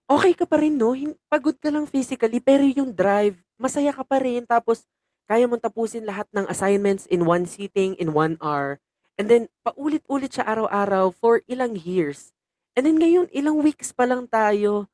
[0.06, 0.92] Okey ka pa rin 'no,
[1.32, 4.84] pagod ka lang physically pero yung drive, masaya ka pa rin tapos
[5.26, 8.78] kaya mong tapusin lahat ng assignments in one sitting, in one hour.
[9.16, 12.35] And then paulit-ulit siya araw-araw for ilang years.
[12.76, 14.86] And then ngayon ilang weeks pa lang tayo,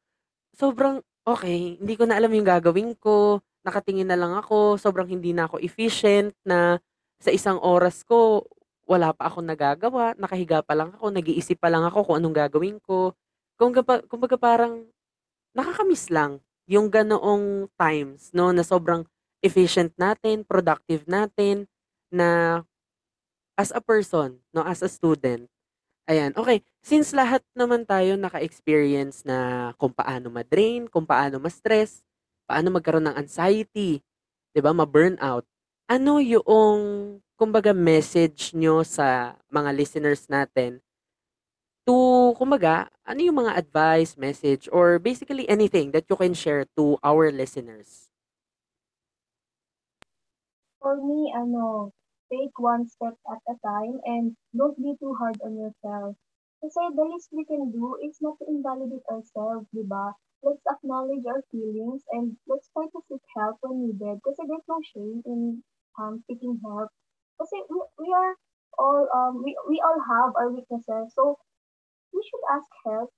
[0.56, 5.32] sobrang okey, hindi ko na alam yung gagawin ko, nakatingin na lang ako, sobrang hindi
[5.34, 6.78] na ako efficient na
[7.22, 8.46] sa isang oras ko
[8.88, 12.78] wala pa akong nagagawa, nakahiga pa lang ako, nag-iisip pa lang ako kung anong gagawin
[12.82, 13.14] ko.
[13.60, 14.86] Pa kumbaga parang
[15.56, 19.04] Nakaka-miss lang yung ganoong times 'no, na sobrang
[19.44, 21.68] efficient natin, productive natin,
[22.12, 22.62] na
[23.58, 25.51] as a person 'no, as a student.
[26.10, 26.66] Ayan, okey.
[26.82, 32.02] Since lahat naman tayo naka-experience na kung paano ma-drain, kung paano ma-stress,
[32.42, 34.02] paano magkaroon ng anxiety,
[34.54, 35.46] 'di ba, ma-burnout.
[35.86, 40.82] Ano yoong kumbaga message niyo sa mga listeners natin
[41.86, 46.94] To kumbaga, ano yung mga advice, message, or basically anything that you can share to
[47.02, 48.06] our listeners?
[50.80, 51.92] For me, ano,
[52.32, 56.16] take one step at a time and don't be too hard on yourself.
[56.64, 60.16] Kasi the least we can do is not to invalidate ourselves, di ba?
[60.40, 64.24] Let's acknowledge our feelings and let's try to seek help when needed.
[64.24, 65.60] Kasi there's no shame in
[66.00, 66.88] um, seeking help.
[67.36, 68.32] Kasi we, we are
[68.80, 71.12] all, um, we, we all have our weaknesses.
[71.14, 71.36] So,
[72.14, 73.10] we should ask help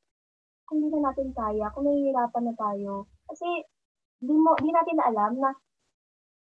[0.64, 3.04] kung di na natin kaya, kung nahihirapan na tayo.
[3.28, 3.46] Kasi
[4.24, 5.50] di mo di natin na alam na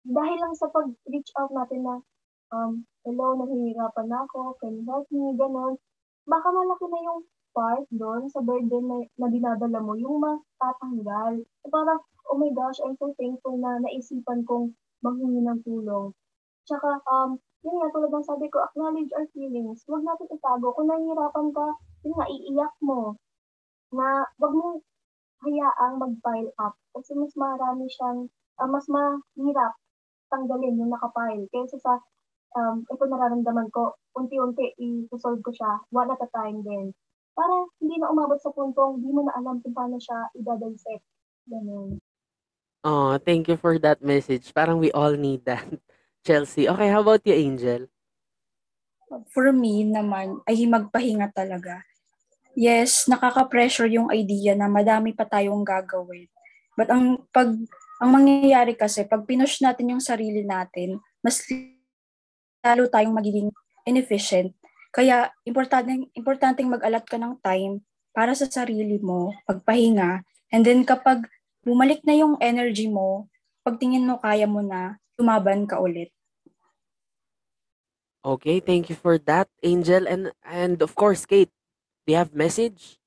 [0.06, 1.96] dahil lang sa pag-reach out natin na
[2.56, 2.72] um,
[3.04, 5.76] hello, nahihirapan na ako, can you help me, ganon.
[6.24, 11.44] Baka malaki na yung part doon sa burden na, na dinadala mo, yung matatanggal.
[11.64, 12.00] So, parang,
[12.32, 14.72] oh my gosh, I'm so thankful na naisipan kong
[15.04, 16.16] manghingi ng tulong.
[16.66, 19.84] Tsaka, um, yun nga, tulad ng sabi ko, acknowledge our feelings.
[19.86, 20.74] Huwag natin itago.
[20.74, 21.68] Kung nahihirapan ka,
[22.08, 23.20] yun nga, iiyak mo.
[23.94, 24.80] Na, wag mo
[25.46, 26.74] hayaang mag-pile up.
[26.96, 29.78] Kasi mas marami siyang, uh, mas mahirap
[30.34, 31.46] tanggalin yung nakapile.
[31.54, 32.02] Kaysa sa,
[32.56, 36.96] um, ito nararamdaman ko, unti-unti, i-solve ko siya, one at a time din.
[37.36, 37.52] Para
[37.84, 41.04] hindi na umabot sa puntong, hindi mo na alam kung paano siya i-dissect.
[41.52, 42.00] Ganun.
[42.86, 44.54] Oh, thank you for that message.
[44.56, 45.66] Parang we all need that.
[46.26, 46.66] Chelsea.
[46.66, 47.86] Okay, how about you, Angel?
[49.30, 51.86] For me naman ay magpahinga talaga.
[52.58, 56.26] Yes, nakaka-pressure yung idea na madami pa tayong gagawin.
[56.74, 57.52] But ang pag
[58.00, 61.44] ang mangyayari kasi pag pinush natin yung sarili natin, mas
[62.66, 63.54] lalo tayong magiging
[63.86, 64.50] inefficient.
[64.90, 71.30] Kaya importante importanteng mag-alat ka ng time para sa sarili mo, pagpahinga, and then kapag
[71.62, 73.30] bumalik na yung energy mo,
[73.62, 76.10] pagtingin mo kaya mo na, lumaban ka ulit.
[78.26, 80.10] Okay, thank you for that, Angel.
[80.10, 81.54] And and of course, Kate,
[82.10, 82.98] do you have message?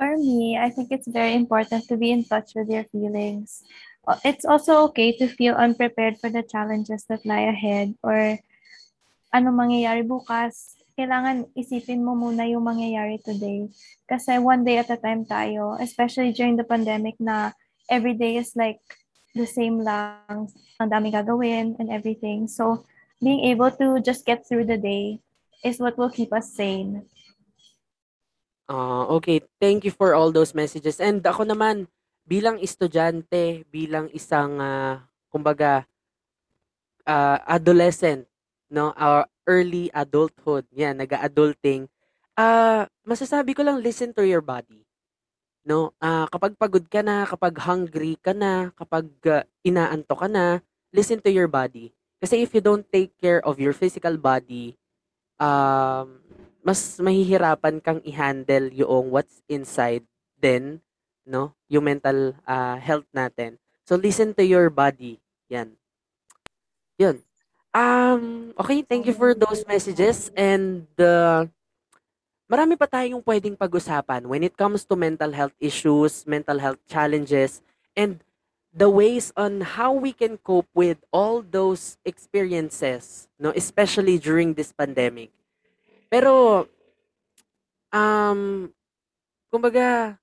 [0.00, 3.64] For me, I think it's very important to be in touch with your feelings.
[4.04, 8.40] Uh, It's also okay to feel unprepared for the challenges that lie ahead or
[9.36, 10.80] ano mangyayari bukas.
[10.96, 13.68] Kailangan isipin mo muna yung mangyayari today.
[14.08, 17.52] Kasi one day at a time tayo, especially during the pandemic na
[17.92, 18.80] every day is like
[19.36, 20.48] the same lang,
[20.80, 22.48] ang dami gagawin and everything.
[22.48, 22.88] So,
[23.20, 25.20] being able to just get through the day
[25.60, 27.04] is what will keep us sane.
[28.66, 29.44] Ah, okay.
[29.60, 30.96] Thank you for all those messages.
[30.96, 31.86] And ako naman,
[32.24, 35.84] bilang estudyante, bilang isang, ah, kumbaga,
[37.04, 38.24] ah, adolescent,
[38.70, 41.86] no, or early adulthood, yan, nag-a-adulting,
[42.38, 44.84] ah, masasabi ko lang, listen to your body.
[45.66, 50.62] No, ah, kapag pagod ka na, kapag hungry ka na, kapag ah, inaantok ka na,
[50.94, 51.90] listen to your body.
[52.22, 54.78] Kasi if you don't take care of your physical body,
[55.42, 56.22] um,
[56.62, 60.06] mas mahihirapan kang i-handle yung what's inside
[60.38, 60.82] then,
[61.26, 61.54] no?
[61.66, 63.58] Yung mental ah, health natin.
[63.86, 65.18] So listen to your body.
[65.50, 65.74] Yan.
[66.98, 67.25] Yun.
[67.76, 71.44] Um, okay, thank you for those messages and uh,
[72.48, 77.60] marami pa tayong pwedeng pag-usapan when it comes to mental health issues, mental health challenges,
[77.92, 78.24] and
[78.72, 84.72] the ways on how we can cope with all those experiences, no, especially during this
[84.72, 85.28] pandemic.
[86.08, 86.64] Pero
[87.92, 88.72] um
[89.52, 90.16] kumbaga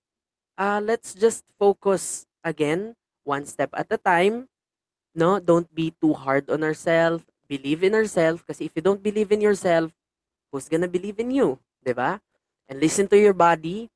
[0.58, 4.50] uh, let's just focus again one step at a time,
[5.14, 5.38] no?
[5.38, 7.22] Don't be too hard on ourselves.
[7.48, 9.92] Believe in ourselves kasi if you don't believe in yourself,
[10.52, 11.60] who's gonna believe in you?
[11.92, 12.22] ba?
[12.70, 13.92] And listen to your body.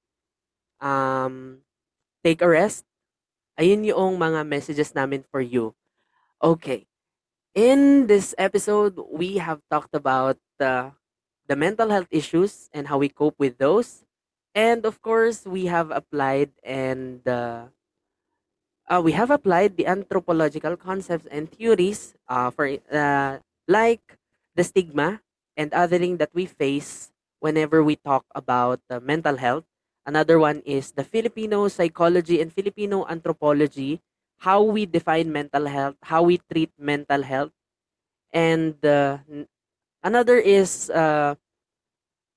[0.83, 1.63] Um,
[2.23, 2.83] take a rest.
[3.55, 5.73] Ayun yung mga messages namin for you.
[6.43, 6.85] Okay.
[7.55, 10.91] In this episode, we have talked about uh,
[11.47, 14.03] the mental health issues and how we cope with those.
[14.53, 17.73] And of course, we have applied and uh,
[18.87, 24.17] uh, we have applied the anthropological concepts and theories uh, for uh, like
[24.55, 25.21] the stigma
[25.55, 29.65] and othering that we face whenever we talk about uh, mental health.
[30.05, 33.99] Another one is the Filipino psychology and Filipino anthropology,
[34.39, 37.51] how we define mental health, how we treat mental health.
[38.31, 39.19] And uh,
[40.03, 41.35] another is uh,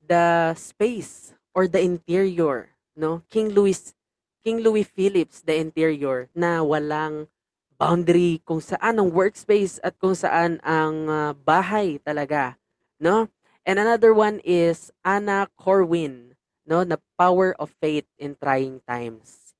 [0.06, 3.22] the space or the interior, no?
[3.30, 3.94] King Louis
[4.40, 7.28] King Louis Phillips, the interior na walang
[7.76, 12.56] boundary kung saan ang workspace at kung saan ang ah, bahay talaga,
[13.00, 13.28] no?
[13.64, 19.52] And another one is Anna Corwin, no, na power of faith in trying times.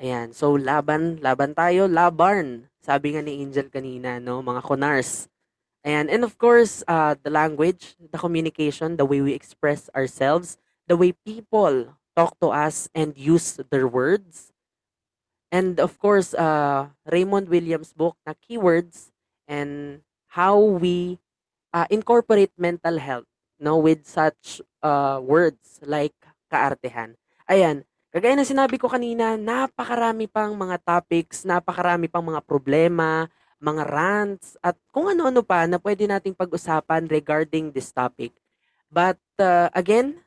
[0.00, 2.70] Ayan, so laban, laban tayo, labarn.
[2.80, 5.28] Sabi nga ni Angel kanina, no, mga konars.
[5.84, 10.56] Ayan, and of course, uh, the language, the communication, the way we express ourselves,
[10.88, 14.52] the way people talk to us and use their words.
[15.48, 19.08] And of course, uh, Raymond Williams' book na Keywords
[19.48, 20.04] and
[20.36, 21.16] how we
[21.72, 23.24] uh, incorporate mental health
[23.60, 26.16] no with such uh, words like
[26.48, 27.14] kaartehan.
[27.44, 33.28] Ayan, kagaya ng sinabi ko kanina, napakarami pang mga topics, napakarami pang mga problema,
[33.60, 38.32] mga rants, at kung ano-ano pa na pwede nating pag-usapan regarding this topic.
[38.88, 40.24] But uh, again,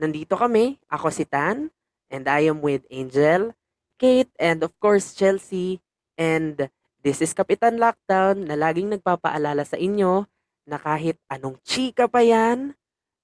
[0.00, 0.80] nandito kami.
[0.88, 1.68] Ako si Tan,
[2.08, 3.52] and I am with Angel,
[4.00, 5.84] Kate, and of course, Chelsea.
[6.16, 6.68] And
[7.04, 10.24] this is Kapitan Lockdown na laging nagpapaalala sa inyo
[10.64, 12.76] na kahit anong chika pa yan,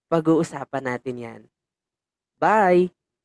[0.09, 1.43] pag-uusapan natin yan.
[2.37, 2.96] Bye!